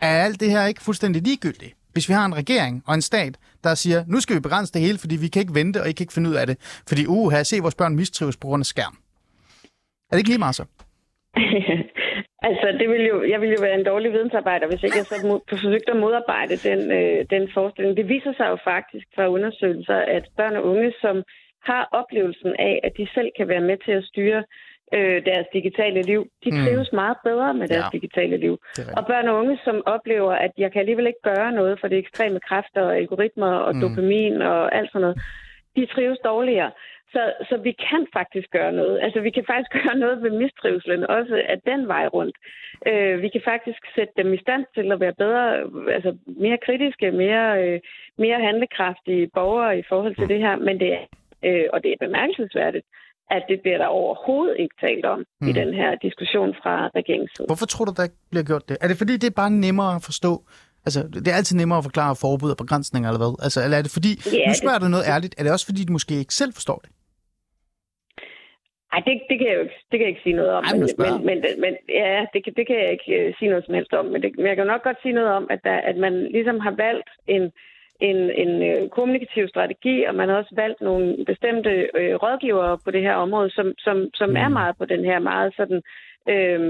[0.00, 1.75] er alt det her ikke fuldstændig ligegyldigt?
[1.96, 3.34] Hvis vi har en regering og en stat,
[3.64, 5.92] der siger, nu skal vi begrænse det hele, fordi vi kan ikke vente, og I
[5.92, 6.56] kan ikke finde ud af det.
[6.90, 8.94] Fordi, uh, her se vores børn mistrives på grund af skærm.
[10.08, 10.64] Er det ikke lige meget så?
[12.48, 15.16] Altså, det vil jo, jeg vil jo være en dårlig vidensarbejder, hvis ikke jeg så
[15.28, 17.96] mod, forsøgte at modarbejde den, øh, den forestilling.
[17.96, 21.16] Det viser sig jo faktisk fra undersøgelser, at børn og unge, som
[21.70, 24.44] har oplevelsen af, at de selv kan være med til at styre
[24.94, 26.58] øh, deres digitale liv, de mm.
[26.64, 26.96] trives mm.
[26.96, 27.98] meget bedre med deres ja.
[27.98, 28.58] digitale liv.
[28.96, 31.96] Og børn og unge, som oplever, at jeg kan alligevel ikke gøre noget for de
[31.96, 33.80] ekstreme kræfter og algoritmer og mm.
[33.80, 35.18] dopamin og alt sådan noget,
[35.76, 36.70] de trives dårligere.
[37.12, 39.00] Så, så vi kan faktisk gøre noget.
[39.02, 42.36] Altså, vi kan faktisk gøre noget ved mistrivselen, også af den vej rundt.
[42.86, 45.44] Øh, vi kan faktisk sætte dem i stand til at være bedre,
[45.96, 47.80] altså mere kritiske, mere, øh,
[48.18, 50.56] mere handlekraftige borgere i forhold til det her.
[50.56, 51.04] Men det er,
[51.44, 52.86] øh, og det er bemærkelsesværdigt,
[53.30, 55.48] at det bliver der overhovedet ikke talt om mm.
[55.48, 57.46] i den her diskussion fra regeringens side.
[57.46, 58.76] Hvorfor tror du, der ikke bliver gjort det?
[58.80, 60.32] Er det fordi, det er bare nemmere at forstå?
[60.86, 63.34] Altså, det er altid nemmere at forklare forbud og begrænsninger, eller hvad?
[63.46, 64.86] Altså, eller er det fordi, ja, nu spørger det...
[64.86, 66.90] du noget ærligt, er det også fordi, du måske ikke selv forstår det?
[68.92, 70.62] Nej, det, det, kan jeg jo ikke, det kan jeg ikke sige noget om.
[70.64, 71.72] Ej, men, men, men, men,
[72.02, 74.04] ja, det, det kan jeg ikke uh, sige noget som helst om.
[74.12, 76.58] Men, det, men jeg kan nok godt sige noget om, at, der, at man ligesom
[76.66, 77.44] har valgt en,
[78.00, 82.90] en, en uh, kommunikativ strategi, og man har også valgt nogle bestemte uh, rådgivere på
[82.90, 84.36] det her område, som, som, som mm.
[84.36, 85.82] er meget på den her meget sådan
[86.28, 86.60] øh,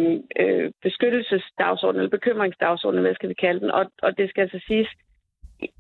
[0.41, 3.71] øh, beskyttelsesdagsorden, eller bekymringsdagsorden, hvad skal vi kalde den.
[3.71, 4.89] Og, og det skal altså siges,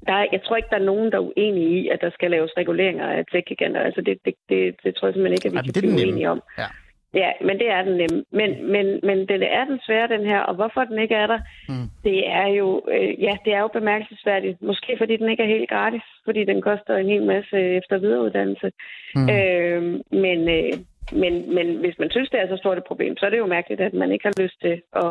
[0.06, 2.30] der er, jeg tror ikke, der er nogen, der er uenige i, at der skal
[2.30, 3.80] laves reguleringer af tech-giganter.
[3.80, 6.30] Altså, det, det, det, det tror jeg simpelthen ikke, at vi Ej, kan blive uenige
[6.30, 6.42] om.
[6.58, 6.68] Ja.
[7.16, 8.24] Ja, men det er den nem.
[8.30, 10.40] Men, men, men den er den svære, den her.
[10.40, 11.88] Og hvorfor den ikke er der, mm.
[12.04, 14.62] det er jo øh, ja, det er jo bemærkelsesværdigt.
[14.62, 18.70] Måske fordi den ikke er helt gratis, fordi den koster en hel masse efter videreuddannelse.
[19.14, 19.28] Mm.
[19.30, 19.82] Øh,
[20.24, 20.72] men, øh,
[21.12, 23.46] men, men hvis man synes, det er så stort et problem, så er det jo
[23.46, 25.10] mærkeligt, at man ikke har lyst til at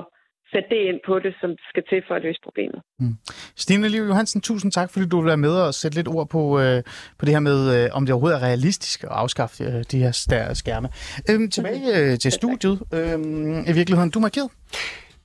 [0.56, 2.80] sætte det ind på det, som skal til for at løse problemet.
[3.00, 3.16] Mm.
[3.56, 6.60] Stine Liv Johansen, tusind tak, fordi du vil være med og sætte lidt ord på,
[6.60, 6.84] øh,
[7.20, 10.12] på det her med, øh, om det overhovedet er realistisk at afskaffe øh, de her
[10.54, 10.90] skærme.
[11.30, 12.80] Øhm, tilbage øh, til studiet.
[12.94, 14.50] Øhm, I virkeligheden, du markeret?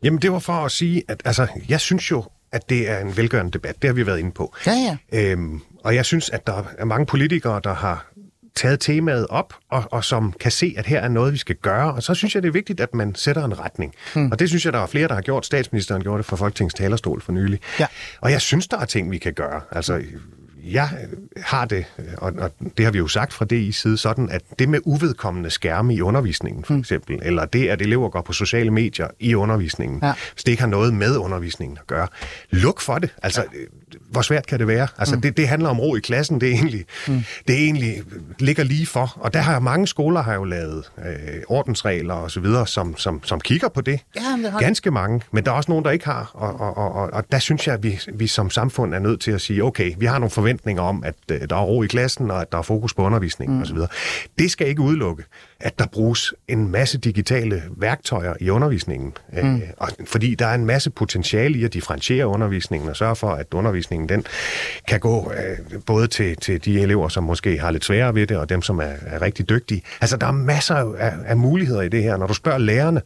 [0.03, 3.17] Jamen, det var for at sige, at altså, jeg synes jo, at det er en
[3.17, 3.83] velgørende debat.
[3.83, 4.55] Det har vi været inde på.
[4.67, 4.73] Ja,
[5.13, 5.33] ja.
[5.33, 8.10] Øhm, og jeg synes, at der er mange politikere, der har
[8.61, 11.95] taget temaet op, og, og som kan se, at her er noget, vi skal gøre.
[11.95, 13.95] Og så synes jeg, det er vigtigt, at man sætter en retning.
[14.15, 14.33] Hmm.
[14.33, 15.47] Og det synes jeg, der er flere, der har gjort.
[15.47, 17.61] Statsministeren gjorde det fra Folketingets talerstol for nylig.
[17.79, 17.87] Ja.
[18.21, 19.61] Og jeg synes, der er ting, vi kan gøre.
[19.73, 20.03] Altså,
[20.73, 20.89] jeg
[21.37, 21.85] har det,
[22.17, 25.51] og, og det har vi jo sagt fra DI's side, sådan at det med uvedkommende
[25.51, 26.81] skærme i undervisningen, for hmm.
[26.81, 27.23] eksempel, mm.
[27.25, 30.13] eller det, at elever går på sociale medier i undervisningen, ja.
[30.33, 32.09] hvis det ikke har noget med undervisningen at gøre,
[32.51, 33.11] luk for det.
[33.23, 33.97] Altså, ja.
[34.11, 34.89] hvor svært kan det være?
[34.99, 35.21] Altså, mm.
[35.21, 37.23] det, det handler om ro i klassen, det er egentlig, mm.
[37.49, 38.03] det er egentlig
[38.39, 42.41] ligger lige for, og der har mange skoler har jo lavet øh, ordensregler og så
[42.41, 44.01] videre, som, som, som kigger på det.
[44.17, 46.77] Ja, det har Ganske mange, men der er også nogen, der ikke har, og, og,
[46.77, 49.41] og, og, og der synes jeg, at vi, vi som samfund er nødt til at
[49.41, 52.31] sige, okay, vi har nogle forventninger forventninger om, at øh, der er ro i klassen,
[52.31, 53.63] og at der er fokus på undervisningen mm.
[53.63, 53.79] osv.
[54.39, 55.25] Det skal ikke udelukke,
[55.61, 59.13] at der bruges en masse digitale værktøjer i undervisningen.
[59.39, 59.63] Øh, mm.
[59.77, 63.47] Og, fordi der er en masse potentiale i at differentiere undervisningen og sørge for, at
[63.55, 64.25] undervisningen den
[64.89, 68.37] kan gå øh, både til, til de elever, som måske har lidt sværere ved det,
[68.37, 69.83] og dem, som er, er rigtig dygtige.
[70.01, 72.17] Altså, der er masser af, af muligheder i det her.
[72.17, 73.01] Når du spørger lærerne,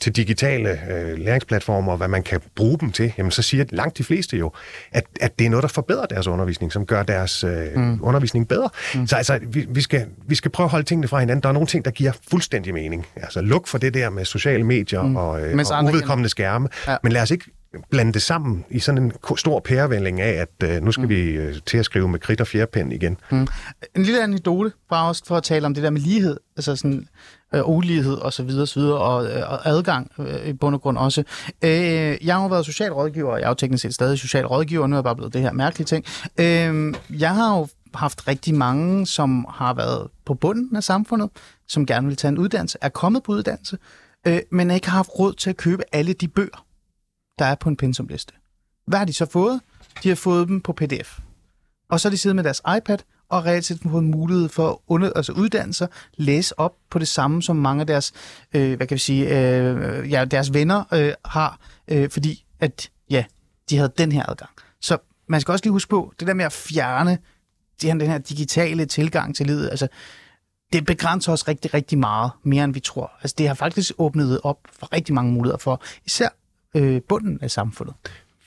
[0.00, 3.98] til digitale øh, læringsplatformer, og hvad man kan bruge dem til, jamen så siger langt
[3.98, 4.52] de fleste jo,
[4.92, 7.98] at, at det er noget, der forbedrer deres undervisning, som gør deres øh, mm.
[8.02, 8.68] undervisning bedre.
[8.94, 9.06] Mm.
[9.06, 11.42] Så altså, vi, vi, skal, vi skal prøve at holde tingene fra hinanden.
[11.42, 13.06] Der er nogle ting, der giver fuldstændig mening.
[13.16, 15.16] Altså luk for det der med sociale medier mm.
[15.16, 16.96] og, øh, og uvedkommende skærme, ja.
[17.02, 17.44] men lad os ikke
[17.90, 21.08] blande det sammen i sådan en stor pærevælling af, at øh, nu skal mm.
[21.08, 23.16] vi øh, til at skrive med kridt og fjerpen igen.
[23.30, 23.46] Mm.
[23.96, 27.08] En lille anekdote, bare også for at tale om det der med lighed, altså sådan
[27.54, 30.82] øh, ulighed og så videre, så videre og, øh, og adgang øh, i bund og
[30.82, 31.24] grund også.
[31.64, 31.70] Øh,
[32.26, 34.98] jeg har jo været socialrådgiver, og jeg er jo teknisk set stadig socialrådgiver, nu er
[34.98, 36.04] jeg bare blevet det her mærkelige ting.
[36.40, 41.30] Øh, jeg har jo haft rigtig mange, som har været på bunden af samfundet,
[41.68, 43.78] som gerne vil tage en uddannelse, er kommet på uddannelse,
[44.26, 46.66] øh, men ikke har haft råd til at købe alle de bøger,
[47.38, 48.34] der er på en pensumliste.
[48.86, 49.60] Hvad har de så fået?
[50.02, 51.18] De har fået dem på pdf.
[51.90, 52.98] Og så har de siddet med deres iPad
[53.28, 57.08] og reelt set fået mulighed for at under, altså uddanne sig, læse op på det
[57.08, 58.12] samme, som mange af deres,
[58.54, 63.24] øh, hvad kan vi sige, øh, ja, deres venner øh, har, øh, fordi at, ja,
[63.70, 64.50] de havde den her adgang.
[64.80, 64.98] Så
[65.28, 67.18] man skal også lige huske på, det der med at fjerne
[67.82, 69.88] den her digitale tilgang til livet, altså,
[70.72, 73.12] det begrænser os rigtig, rigtig meget, mere end vi tror.
[73.22, 76.28] Altså, det har faktisk åbnet op for rigtig mange muligheder for især
[76.74, 77.94] øh, bunden af samfundet.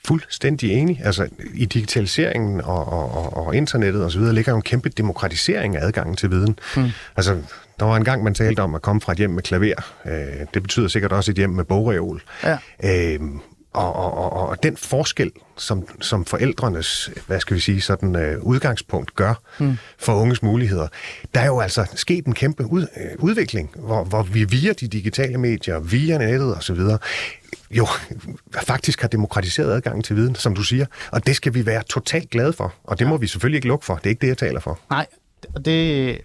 [0.04, 1.00] Fuldstændig enig.
[1.04, 4.20] Altså, i digitaliseringen og, og, og internettet osv.
[4.20, 6.58] ligger jo en kæmpe demokratisering af adgangen til viden.
[6.76, 6.90] Mm.
[7.16, 7.42] Altså,
[7.80, 9.94] der var en gang, man talte om at komme fra et hjem med klaver.
[10.06, 12.22] Øh, det betyder sikkert også et hjem med bogreol.
[12.42, 12.58] Ja.
[12.84, 13.20] Øh,
[13.72, 18.46] og, og, og, og den forskel, som, som forældrenes, hvad skal vi sige, sådan uh,
[18.46, 19.76] udgangspunkt gør mm.
[19.98, 20.88] for unges muligheder,
[21.34, 24.88] der er jo altså sket en kæmpe ud, uh, udvikling, hvor, hvor vi via de
[24.88, 26.80] digitale medier, via nettet osv.,
[27.70, 27.86] jo
[28.52, 30.86] faktisk har demokratiseret adgangen til viden, som du siger.
[31.10, 32.74] Og det skal vi være totalt glade for.
[32.84, 33.10] Og det ja.
[33.10, 33.94] må vi selvfølgelig ikke lukke for.
[33.94, 34.78] Det er ikke det, jeg taler for.
[34.90, 35.06] Nej,
[35.54, 35.76] og det,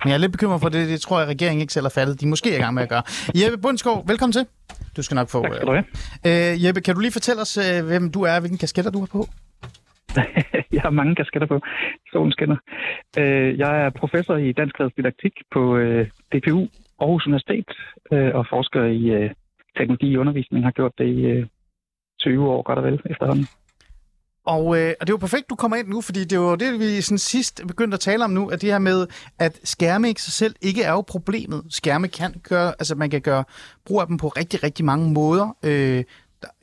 [0.04, 0.90] men jeg er lidt bekymret for det.
[0.90, 2.22] Det tror jeg, at regeringen ikke selv har fattet.
[2.22, 3.04] De er måske er i gang med at gøre.
[3.40, 4.46] Jeppe Bundskov, velkommen til.
[4.98, 5.42] Du skal nok få...
[5.42, 5.86] Tak skal du have.
[6.28, 9.10] Øh, Jeppe, kan du lige fortælle os, øh, hvem du er, hvilken kasketter du har
[9.18, 9.22] på?
[10.76, 11.58] jeg har mange kasketter på.
[12.12, 12.58] Solen skinner.
[13.20, 16.68] Øh, jeg er professor i dansk didaktik på øh, DPU
[17.02, 17.70] Aarhus Universitet
[18.14, 19.30] øh, og forsker i øh,
[19.78, 20.64] teknologi i undervisning.
[20.64, 21.46] Har gjort det i øh,
[22.20, 23.48] 20 år godt og vel efterhånden.
[24.48, 26.80] Og, øh, og det er jo perfekt, du kommer ind nu, fordi det var det,
[26.80, 29.08] vi sådan sidst begyndte at tale om nu, at det her med,
[29.40, 31.64] at skærme i sig selv ikke er jo problemet.
[31.70, 33.44] Skærme kan gøre, altså man kan gøre
[33.86, 36.04] brug af dem på rigtig, rigtig mange måder, øh,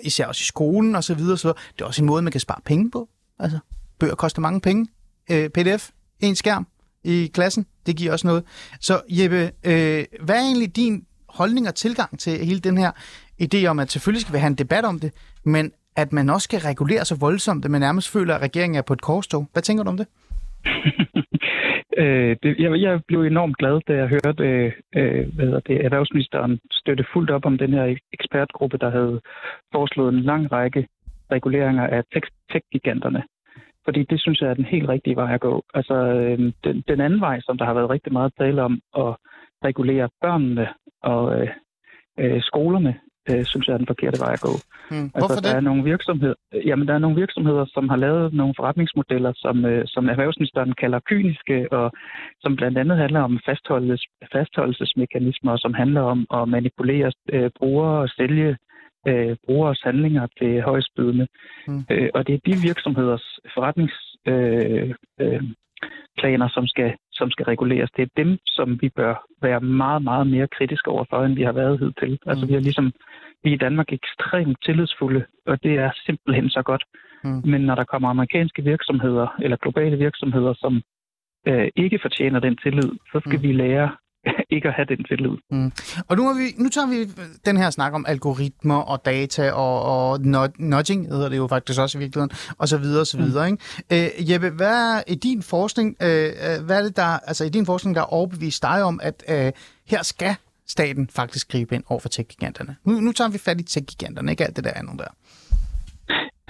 [0.03, 2.41] især også i skolen og så videre, så det er også en måde, man kan
[2.41, 3.09] spare penge på.
[3.39, 3.59] Altså,
[3.99, 4.87] bøger koster mange penge.
[5.30, 6.66] Øh, PDF, en skærm
[7.05, 8.45] i klassen, det giver også noget.
[8.80, 12.93] Så Jeppe, øh, hvad er egentlig din holdning og tilgang til hele den her
[13.43, 15.12] idé om, at selvfølgelig skal vi have en debat om det,
[15.45, 18.83] men at man også skal regulere så voldsomt, at man nærmest føler, at regeringen er
[18.83, 19.49] på et korstog.
[19.53, 20.09] Hvad tænker du om det?
[22.03, 26.61] øh, det jeg, jeg blev enormt glad, da jeg hørte øh, øh hvad det, erhvervsministeren
[26.71, 29.21] støtte fuldt op om den her ekspertgruppe, der havde
[29.73, 30.87] foreslået en lang række
[31.31, 32.03] reguleringer af
[32.53, 33.23] tech-giganterne.
[33.85, 35.63] Fordi det synes jeg er den helt rigtige vej at gå.
[35.75, 39.17] Altså øh, den, den anden vej, som der har været rigtig meget tale om, at
[39.65, 40.69] regulere børnene
[41.03, 41.49] og øh,
[42.19, 44.55] øh, skolerne, øh, synes jeg er den forkerte vej at gå.
[44.91, 45.64] Altså, Hvorfor der er det?
[45.64, 50.09] nogle virksomheder, jamen, der er nogle virksomheder, som har lavet nogle forretningsmodeller, som, øh, som
[50.09, 51.93] erhvervsministeren kalder kyniske, og
[52.41, 54.03] som blandt andet handler om fastholdes,
[54.33, 58.57] fastholdelsesmekanismer, som handler om at manipulere øh, brugere og sælge
[59.09, 61.27] øh, brugeres handlinger til højstbydende.
[61.68, 61.85] Mm.
[61.91, 65.43] Øh, og det er de virksomheders forretningsplaner, øh, øh,
[66.18, 67.91] planer, som skal, som skal reguleres.
[67.97, 71.53] Det er dem, som vi bør være meget, meget mere kritiske overfor, end vi har
[71.53, 72.11] været hidtil.
[72.11, 72.31] Mm.
[72.31, 72.93] Altså vi er ligesom,
[73.45, 76.85] vi i Danmark ekstremt tillidsfulde, og det er simpelthen så godt.
[77.25, 77.43] Mm.
[77.45, 80.83] Men når der kommer amerikanske virksomheder, eller globale virksomheder, som
[81.49, 83.43] øh, ikke fortjener den tillid, så skal Mm.
[83.43, 83.97] vi lære
[84.55, 85.37] ikke at have den tillid.
[86.09, 86.99] Og nu, har vi, nu tager vi
[87.47, 91.81] den her snak om algoritmer og data og, og nud- nudging, hedder det jo faktisk
[91.81, 93.47] også i virkeligheden, og så videre og så videre.
[93.47, 94.09] Ikke?
[94.16, 97.49] Øh, Jeppe, hvad er i din forskning, øh, øh, hvad er det der, altså i
[97.49, 99.53] din forskning, der er overbevist dig om, at øh,
[99.87, 100.35] her skal
[100.68, 102.77] staten faktisk gribe ind over for tech-giganterne?
[102.85, 105.09] Nu, nu tager vi fat i tech-giganterne, ikke alt det der andet der.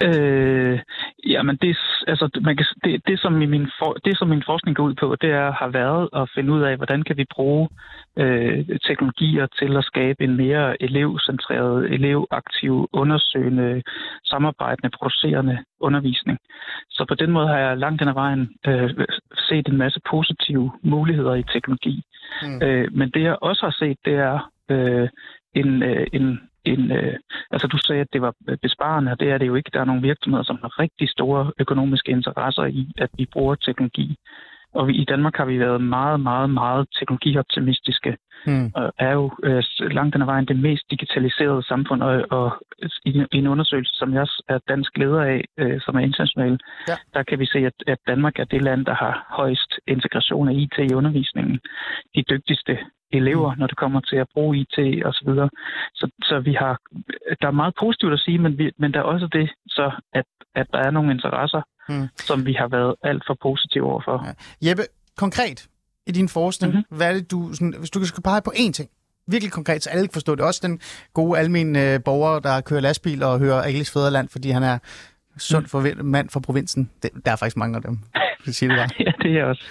[0.03, 0.79] Øh,
[1.25, 4.77] jamen, det, er- altså, man kan, det, det, som min for, det, som min forskning
[4.77, 7.69] går ud på, det er, har været at finde ud af, hvordan kan vi bruge
[8.17, 13.83] øh, teknologier til at skabe en mere elevcentreret, elevaktiv, undersøgende,
[14.25, 16.37] samarbejdende, producerende undervisning.
[16.89, 18.89] Så på den måde har jeg langt den ad vejen øh,
[19.49, 22.03] set en masse positive muligheder i teknologi.
[22.43, 22.61] Mm.
[22.63, 25.09] Øh, men det jeg også har set, det er øh,
[25.53, 27.13] en, øh, en, en øh,
[27.51, 29.71] altså du sagde, at det var besparende, og det er det jo ikke.
[29.73, 34.15] Der er nogle virksomheder, som har rigtig store økonomiske interesser i, at vi bruger teknologi.
[34.73, 38.71] Og vi, i Danmark har vi været meget, meget, meget teknologioptimistiske, Mm.
[38.75, 42.51] og er jo øh, langt den ad vejen det mest digitaliserede samfund, og, og
[43.05, 46.59] i, i en undersøgelse, som jeg også er dansk leder af, øh, som er international,
[46.87, 46.95] Ja.
[47.13, 50.53] der kan vi se, at, at Danmark er det land, der har højst integration af
[50.53, 51.59] IT i undervisningen.
[52.15, 52.77] De dygtigste
[53.17, 53.59] elever, mm.
[53.59, 55.49] når det kommer til at bruge IT og så videre.
[55.93, 56.73] Så, så vi har,
[57.41, 60.25] der er meget positivt at sige, men, vi, men der er også det, så at,
[60.55, 62.07] at der er nogle interesser, Mm.
[62.15, 64.25] som vi har været alt for positive overfor.
[64.61, 64.69] Ja.
[64.69, 64.83] Jeppe,
[65.17, 65.67] konkret
[66.07, 66.77] i din forskning, Mhm.
[66.77, 66.97] mm-hmm.
[66.97, 68.89] hvad er det, du, sådan, hvis du skal pege på én ting,
[69.27, 70.45] virkelig konkret, så alle kan forstå det.
[70.45, 70.79] Også den
[71.13, 74.77] gode almindelige øh, borger, der kører lastbil og hører Aglis Fæderland, fordi han er
[75.37, 76.89] sund for mand fra provinsen.
[77.03, 77.99] Det, der er faktisk mange af dem.
[78.45, 78.89] Det siger det bare.
[79.05, 79.65] Ja, det er også.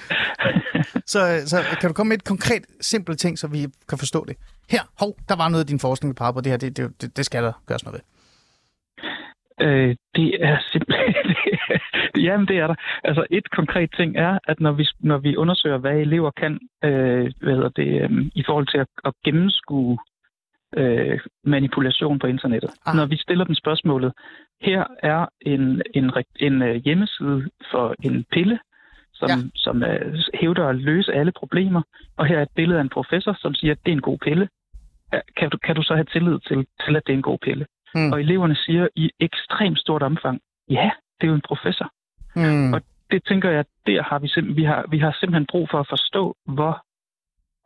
[1.07, 4.37] Så, så kan du komme med et konkret, simpelt ting, så vi kan forstå det?
[4.71, 6.57] Her, hov, der var noget af din forskning, der pegede på det her.
[6.59, 8.05] Det, det, det, det skal der gøres noget ved.
[9.67, 11.37] Øh, det er simpelthen...
[12.27, 12.75] Jamen, det er der.
[13.05, 16.53] Altså, et konkret ting er, at når vi, når vi undersøger, hvad elever kan
[16.85, 19.99] øh, hvad hedder det, øh, i forhold til at, at gennemskue
[20.77, 22.71] øh, manipulation på internettet.
[22.87, 22.97] Ah.
[22.97, 24.13] Når vi stiller dem spørgsmålet,
[24.61, 28.59] her er en, en, en, øh, hjemmeside for en pille,
[29.13, 29.37] som, Ja.
[29.55, 31.83] som øh, hævder at løse alle problemer,
[32.17, 34.19] og her er et billede af en professor, som siger, at det er en god
[34.19, 34.49] pille.
[35.37, 37.67] Kan du, kan du så have tillid til, til, at det er en god pille?
[37.95, 38.13] Mm.
[38.13, 41.91] Og eleverne siger i ekstremt stort omfang, ja, det er jo en professor.
[42.37, 42.73] Mm.
[42.75, 45.81] Og det tænker jeg, der har vi, simp- vi, har, vi har simpelthen brug for
[45.81, 46.85] at forstå, hvor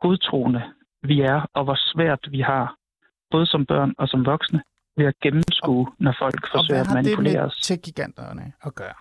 [0.01, 0.63] godtroende
[1.03, 2.75] vi er, og hvor svært vi har,
[3.31, 4.61] både som børn og som voksne,
[4.97, 7.55] ved at gennemskue, når folk Og forsøger hvad at har det manipulere med os.
[7.67, 8.93] tech-giganterne at gøre?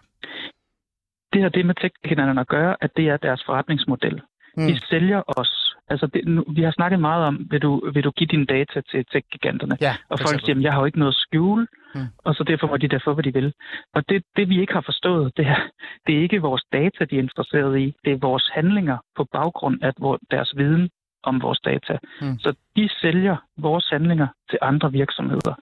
[1.32, 4.20] Det har det med teknikerne at gøre, at det er deres forretningsmodel.
[4.56, 4.66] Mm.
[4.66, 5.74] De sælger os.
[5.90, 8.80] Altså det, nu, vi har snakket meget om, vil du, vil du give dine data
[8.90, 9.76] til tech-giganterne?
[9.80, 12.00] Ja, Og folk siger, "Jamen, jeg har jo ikke noget at skjule, Mm.
[12.18, 13.52] og så derfor må de da få, hvad de vil.
[13.94, 15.60] Og det, det vi ikke har forstået, det er,
[16.06, 17.94] det er ikke vores data, de er interesseret i.
[18.04, 20.90] Det er vores handlinger på baggrund af vor, deres viden
[21.22, 21.98] om vores data.
[22.20, 22.38] Mm.
[22.38, 25.54] Så de sælger vores handlinger til andre virksomheder.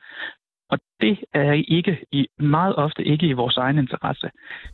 [0.71, 4.31] Og det er ikke i, meget ofte ikke i vores egen interesse.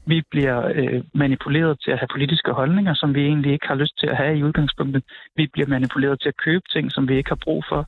[0.06, 3.98] Vi bliver øh, manipuleret til at have politiske holdninger, som vi egentlig ikke har lyst
[3.98, 5.02] til at have i udgangspunktet.
[5.36, 7.86] Vi bliver manipuleret til at købe ting, som vi ikke har brug for.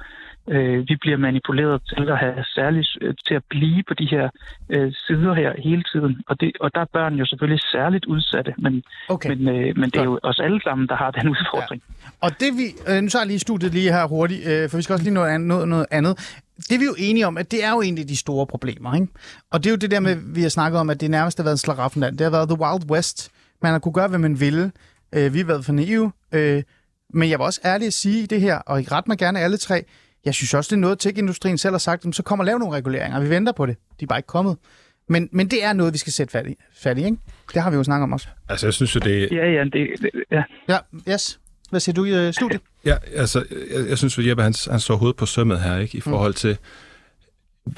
[0.50, 4.28] Øh, vi bliver manipuleret til at have særligt øh, til at blive på de her
[4.68, 6.22] øh, sider her hele tiden.
[6.28, 9.28] Og, det, og der er børn jo selvfølgelig særligt udsatte, men, Okay.
[9.28, 11.82] men, øh, men det er jo os alle sammen, der har den udfordring.
[12.20, 14.82] Og det vi, øh, nu tager jeg lige studiet lige her hurtigt, øh, for vi
[14.82, 16.40] skal også lige nå an- noget, noget andet.
[16.68, 19.06] Det er vi jo enige om, at det er jo egentlig de store problemer, ikke?
[19.50, 21.44] Og det er jo det der med, vi har snakket om, at det nærmest har
[21.44, 22.18] været en slaraffenland.
[22.18, 23.30] Det har været the wild west.
[23.62, 24.72] Man har kunne gøre, hvad man ville.
[25.14, 26.12] Øh, vi har været for naive.
[26.34, 26.62] Øh,
[27.14, 29.56] men jeg var også ærlig at sige det her, og I ret mig gerne alle
[29.56, 29.84] tre,
[30.24, 32.58] jeg synes også, det er noget, tech-industrien selv har sagt, "Jamen, så kommer og lave
[32.58, 33.76] nogle reguleringer, vi venter på det.
[34.00, 34.56] De er bare ikke kommet.
[35.08, 37.16] Men, men det er noget, vi skal sætte fat i, fat i ikke?
[37.54, 38.28] Det har vi jo snakket om også.
[38.48, 40.42] Altså, jeg synes jo, det, Ja, ja, det, det, ja.
[40.68, 40.78] Ja,
[41.12, 41.40] yes.
[41.70, 42.60] Hvad siger du i øh, studiet?
[42.84, 43.44] Ja, altså,
[43.74, 46.34] jeg, jeg synes, at Jeppe, han, han står hovedet på sømmet her, ikke, i forhold
[46.34, 46.58] til,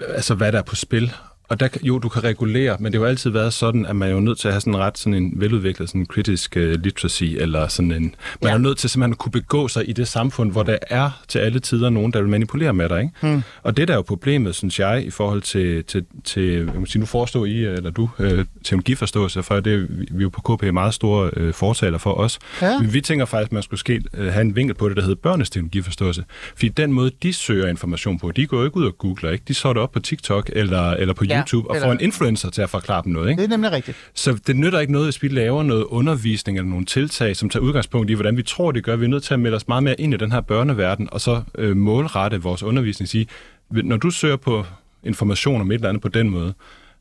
[0.08, 1.12] altså, hvad der er på spil.
[1.48, 4.08] Og der, jo, du kan regulere, men det har jo altid været sådan, at man
[4.08, 6.62] er jo nødt til at have sådan en ret sådan en veludviklet sådan kritisk uh,
[6.62, 8.02] literacy, eller sådan en...
[8.02, 8.54] Man Ja.
[8.54, 11.38] er nødt til simpelthen at kunne begå sig i det samfund, hvor der er til
[11.38, 13.12] alle tider nogen, der vil manipulere med dig, ikke?
[13.22, 13.42] Hmm.
[13.62, 16.86] Og det der er jo problemet, synes jeg, i forhold til, til, til jeg må
[16.86, 20.62] sige, nu forestår I, eller du, øh, teknologiforståelse, for det vi er jo på KP
[20.72, 22.38] meget store øh, fortaler for os.
[22.62, 22.78] Ja.
[22.78, 25.02] Men vi tænker faktisk, at man skulle ske, øh, have en vinkel på det, der
[25.02, 26.24] hedder børnes teknologiforståelse.
[26.54, 29.44] Fordi den måde, de søger information på, de går jo ikke ud og googler, ikke?
[29.48, 32.00] De så det op på TikTok eller, eller på Ja, YouTube, og eller- får en
[32.00, 33.40] influencer til at forklare dem noget, ikke?
[33.42, 33.96] Det er nemlig rigtigt.
[34.14, 37.62] Så det nytter ikke noget, hvis vi laver noget undervisning eller nogle tiltag, som tager
[37.62, 38.96] udgangspunkt i, hvordan vi tror, det gør.
[38.96, 41.20] Vi er nødt til at melde os meget mere ind i den her børneverden, og
[41.20, 43.08] så øh, målrette vores undervisning.
[43.08, 43.26] Sige,
[43.70, 44.64] når du søger på
[45.04, 46.54] information om et eller andet på den måde,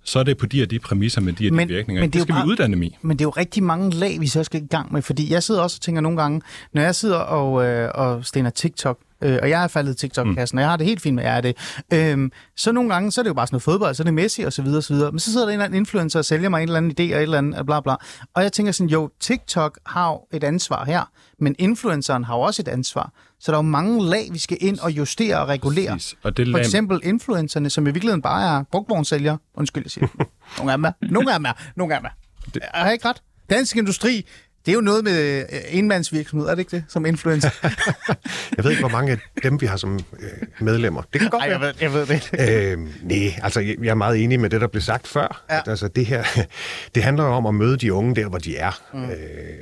[0.04, 2.02] så er det på de og de præmisser med de og de Men- virkninger.
[2.04, 2.98] men det det jo skal bare- vi uddanne dem i.
[3.02, 5.44] Men det er jo rigtig mange lag, vi så skal i gang med, fordi jeg
[5.44, 6.42] sidder også og tænker nogle gange,
[6.74, 10.58] når jeg sidder og, øh, og stener TikTok, øh, og jeg er faldet i TikTok-kassen,
[10.58, 11.58] og jeg har det helt fint med, at jeg er det,
[11.94, 14.14] øh, så nogle gange, så er det jo bare sådan noget fodbold, så er det
[14.14, 15.12] Messi og så videre, og så videre.
[15.12, 17.16] Men så sidder der en eller anden influencer og sælger mig en eller anden idé
[17.16, 17.96] og et eller andet, bla bla.
[18.34, 22.42] Og jeg tænker sådan, jo, TikTok har jo et ansvar her, men influenceren har jo
[22.42, 23.12] også et ansvar.
[23.40, 25.92] Så der er jo mange lag, vi skal ind og justere og regulere.
[25.92, 26.16] Præcis.
[26.24, 29.38] Og det For eksempel influencerne, som i virkeligheden bare er brugtvognsælgere.
[29.56, 30.08] Undskyld, jeg siger.
[30.58, 30.92] Nogle af dem er.
[31.02, 31.54] Nogle af dem er.
[31.76, 32.50] Nogle af dem er.
[32.54, 32.62] Det...
[32.74, 33.22] Har jeg ikke ret?
[33.50, 34.26] Dansk Industri,
[34.66, 37.50] det er jo noget med øh, enmandsvirksomhed, er det ikke det, som influencer?
[38.58, 41.02] Jeg ved ikke, hvor mange af dem, vi har som øh, medlemmer.
[41.14, 42.30] Det kan godt Ej, jeg ved, jeg ved det.
[42.40, 45.44] Øh, nej, altså jeg er meget enig med det, der blev sagt før.
[45.50, 45.58] Ja.
[45.58, 46.24] At, altså, det her,
[46.96, 48.80] det handler jo om at møde de unge der, hvor de er.
[48.94, 49.04] Mm.
[49.04, 49.10] Øh,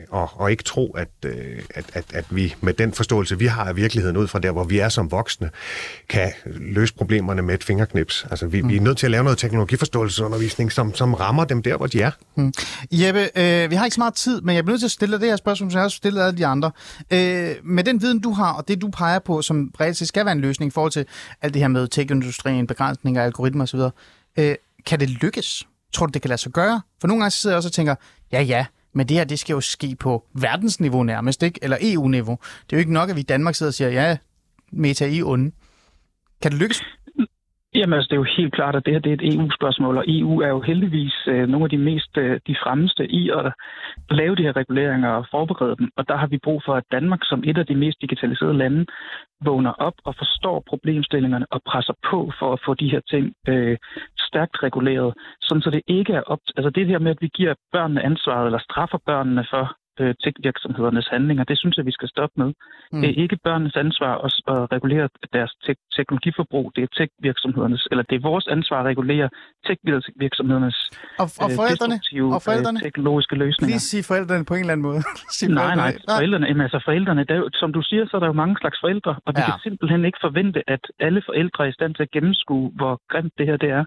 [0.10, 1.34] og, og ikke tro, at, øh,
[1.76, 4.64] at, at, at vi med den forståelse, vi har af virkeligheden ud fra der, hvor
[4.64, 5.50] vi er som voksne,
[6.10, 8.26] kan løse problemerne med et fingerknips.
[8.32, 8.70] Altså vi, mm.
[8.70, 12.02] vi er nødt til at lave noget teknologiforståelsesundervisning, som, som rammer dem der, hvor de
[12.02, 12.12] er.
[12.92, 15.30] Jeppe, øh, vi har ikke så meget tid, men jeg bliver nødt til at det
[15.30, 16.72] her spørgsmål, som jeg også stillet alle de andre.
[17.12, 20.26] Øh, med den viden, du har, og det du peger på, som reelt set skal
[20.26, 21.06] være en løsning i forhold til
[21.42, 23.80] alt det her med tech-industrien, begrænsninger, algoritmer osv.,
[24.38, 25.68] øh, kan det lykkes?
[25.94, 26.82] Tror du, det kan lade sig gøre?
[27.02, 27.96] For nogle gange så sidder jeg også og tænker,
[28.32, 31.60] ja ja, men det her, det skal jo ske på verdensniveau nærmest, ikke?
[31.62, 32.38] Eller EU-niveau.
[32.66, 34.18] Det er jo ikke nok, at vi i Danmark sidder og siger, ja,
[34.72, 35.52] meta i onde.
[36.42, 36.82] Kan det lykkes?
[37.76, 40.04] Jamen altså, det er jo helt klart, at det her det er et EU-spørgsmål, og
[40.08, 43.54] EU er jo heldigvis øh, nogle af de mest øh, de fremmeste i at
[44.10, 45.90] lave de her reguleringer og forberede dem.
[45.98, 48.86] Og der har vi brug for, at Danmark som et af de mest digitaliserede lande
[49.42, 53.78] vågner op og forstår problemstillingerne og presser på for at få de her ting øh,
[54.18, 56.40] stærkt reguleret, sådan så det ikke er op...
[56.58, 61.08] Altså det her med, at vi giver børnene ansvaret eller straffer børnene for øh, tech-virksomhedernes
[61.16, 62.50] handlinger, det synes jeg, vi skal stoppe med.
[62.92, 63.02] Mm.
[63.02, 66.72] Det er ikke børnenes ansvar at, at regulere deres te- teknologiforbrug.
[66.76, 69.30] Det er tech-virksomhedernes, eller det er vores ansvar at regulere
[69.68, 70.78] tech-virksomhedernes
[71.22, 71.96] Og, og øh, forældrene?
[72.36, 72.78] Og forældrene?
[72.80, 73.74] øh, teknologiske løsninger.
[73.74, 75.00] Lige sige forældrene på en eller anden måde.
[75.06, 75.82] Nej, forældrene.
[75.84, 78.56] nej, forældrene, jamen, altså forældrene, der, er som du siger, så er der jo mange
[78.62, 79.50] slags forældre, og vi Ja.
[79.52, 83.34] kan simpelthen ikke forvente, at alle forældre er i stand til at gennemskue, hvor grimt
[83.38, 83.84] det her det er.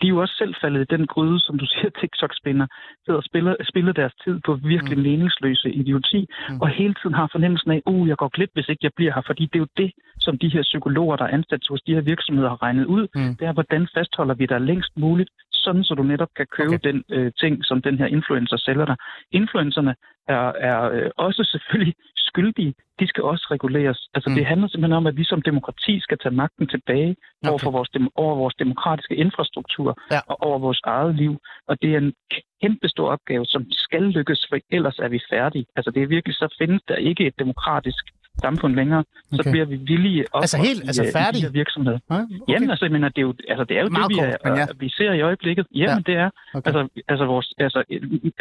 [0.00, 2.66] De er jo også selv faldet i den gryde, som du siger, TikTok-spinner,
[3.04, 5.02] sidder og spiller, spiller deres tid på virkelig mm.
[5.08, 5.37] meningsløse
[5.80, 6.60] idioti, mm.
[6.60, 9.22] og hele tiden har fornemmelsen af, uh, jeg går glip, hvis ikke jeg bliver her,
[9.26, 12.00] fordi det er jo det, som de her psykologer, der er ansat hos de her
[12.00, 13.06] virksomheder, har regnet ud.
[13.14, 13.36] Mm.
[13.36, 15.30] Det er, hvordan fastholder vi dig længst muligt,
[15.64, 16.88] sådan så du netop kan købe Okay.
[16.92, 18.96] den øh, ting, som den her influencer sælger dig.
[19.32, 19.94] Influencerne
[20.28, 21.94] er, er øh, også selvfølgelig
[22.28, 22.74] skyldige.
[23.00, 24.08] De skal også reguleres.
[24.14, 24.36] Altså, Mm.
[24.36, 27.50] det handler simpelthen om, at vi som demokrati skal tage magten tilbage okay.
[27.50, 30.20] over, for vores, dem- over vores demokratiske infrastruktur Ja.
[30.26, 31.32] og over vores eget liv.
[31.68, 32.12] Og det er en
[32.62, 35.66] kæmpe stor opgave, som skal lykkes, for ellers er vi færdige.
[35.76, 38.04] Altså, det er virkelig, så findes der ikke et demokratisk
[38.46, 39.04] samfund længere.
[39.32, 39.50] Så Okay.
[39.50, 41.40] bliver vi villige op Altså helt- altså i, øh, i færdige?
[41.42, 41.98] de her virksomheder.
[42.10, 42.52] Ja, Okay.
[42.52, 44.52] Jamen, altså, mener, det er jo, altså, det er jo Meget det, vi, kort, men
[44.52, 44.66] er, ja.
[44.70, 44.74] ja.
[44.84, 45.66] vi ser i øjeblikket.
[45.74, 46.12] Jamen, Ja.
[46.12, 46.30] det er.
[46.54, 46.66] Okay.
[46.68, 47.78] Altså, altså, vores, altså,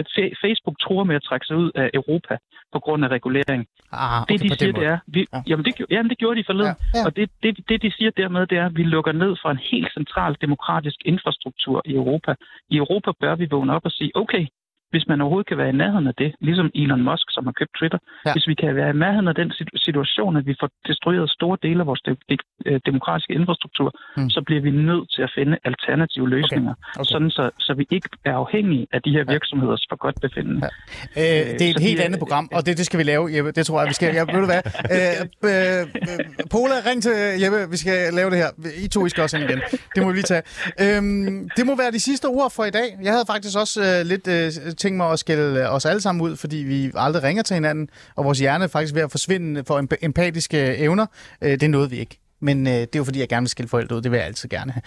[0.01, 0.07] at
[0.43, 2.37] Facebook tror med at trække sig ud af Europa
[2.73, 3.61] på grund af regulering.
[3.91, 4.85] Ah, Det, okay, de på den siger, måde.
[4.85, 4.99] det er...
[5.15, 5.37] Vi, Ja.
[5.37, 5.41] ja.
[5.49, 6.75] jamen, det, jamen, det gjorde de forleden.
[6.93, 7.05] Ja, ja.
[7.05, 9.61] Og det, det, det, de siger dermed, det er, at vi lukker ned for en
[9.71, 12.31] helt central demokratisk infrastruktur i Europa.
[12.69, 14.45] I Europa bør vi vågne op og sige, okay,
[14.91, 17.73] hvis man overhovedet kan være i nærheden af det, ligesom Elon Musk, som har købt
[17.79, 18.31] Twitter, Ja.
[18.35, 21.57] hvis vi kan være i nærheden af den situ- situation, at vi får destrueret store
[21.65, 24.29] dele af vores de- de- øh, demokratiske infrastruktur, Mm.
[24.35, 27.03] så bliver vi nødt til at finde alternative løsninger, okay.
[27.13, 30.59] sådan så, så vi ikke er afhængige af de her virksomheders for godt befindende.
[30.65, 31.21] Ja.
[31.21, 33.23] Øh, det er et så helt de andet program, og det, det skal vi lave,
[33.35, 33.51] Jeppe.
[33.51, 34.09] Det tror jeg, vi skal.
[34.19, 34.61] Jeg, ved du hvad?
[34.95, 35.15] Øh,
[35.49, 36.23] øh, øh,
[36.53, 37.13] Pola, ring til
[37.43, 37.59] Jeppe.
[37.73, 38.49] Vi skal lave det her.
[38.85, 39.61] I to, I skal også ind igen.
[39.95, 40.43] Det må vi lige tage.
[40.83, 42.87] Øhm, det må være de sidste ord for i dag.
[43.03, 46.35] Jeg havde faktisk også øh, lidt øh, tænkt mig at skælde os alle sammen ud,
[46.35, 49.81] fordi vi aldrig ringer til hinanden, og vores hjerne er faktisk ved at forsvinde for
[49.81, 51.05] emp- empatiske evner.
[51.41, 52.19] Øh, det nåede vi ikke.
[52.39, 54.01] Men øh, det er jo fordi, jeg gerne vil skille forældre ud.
[54.01, 54.81] Det vil jeg altid gerne have.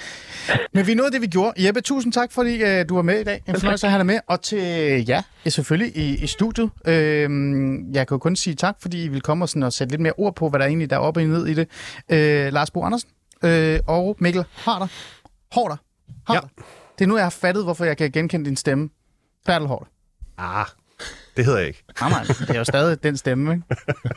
[0.73, 1.67] Men vi nåede det, vi gjorde.
[1.67, 3.43] Jeppe, tusind tak, fordi øh, du var med i dag.
[3.49, 4.19] En fornøjelse at have dig med.
[4.27, 6.71] Og til ja, selvfølgelig i, i studiet.
[6.87, 7.31] Øh,
[7.93, 10.01] jeg kan jo kun sige tak, fordi I vil komme og, sådan, og sætte lidt
[10.01, 11.69] mere ord på, hvad der egentlig der er oppe og ned i det.
[12.09, 13.11] Øh, Lars Bo Andersen
[13.45, 14.87] øh, og Mikkel Harder.
[15.53, 15.77] Hårder.
[16.27, 16.49] Harder.
[16.99, 18.89] Det er nu, jeg har fattet, hvorfor jeg kan genkende din stemme.
[19.47, 19.89] Bertelhård.
[20.39, 20.67] Ah,
[21.37, 21.85] det hedder jeg ikke.
[22.01, 23.65] Nej, nej, det er jo stadig den stemme, ikke?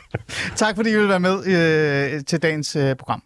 [0.56, 3.22] tak fordi I vil være med øh, til dagens øh, program.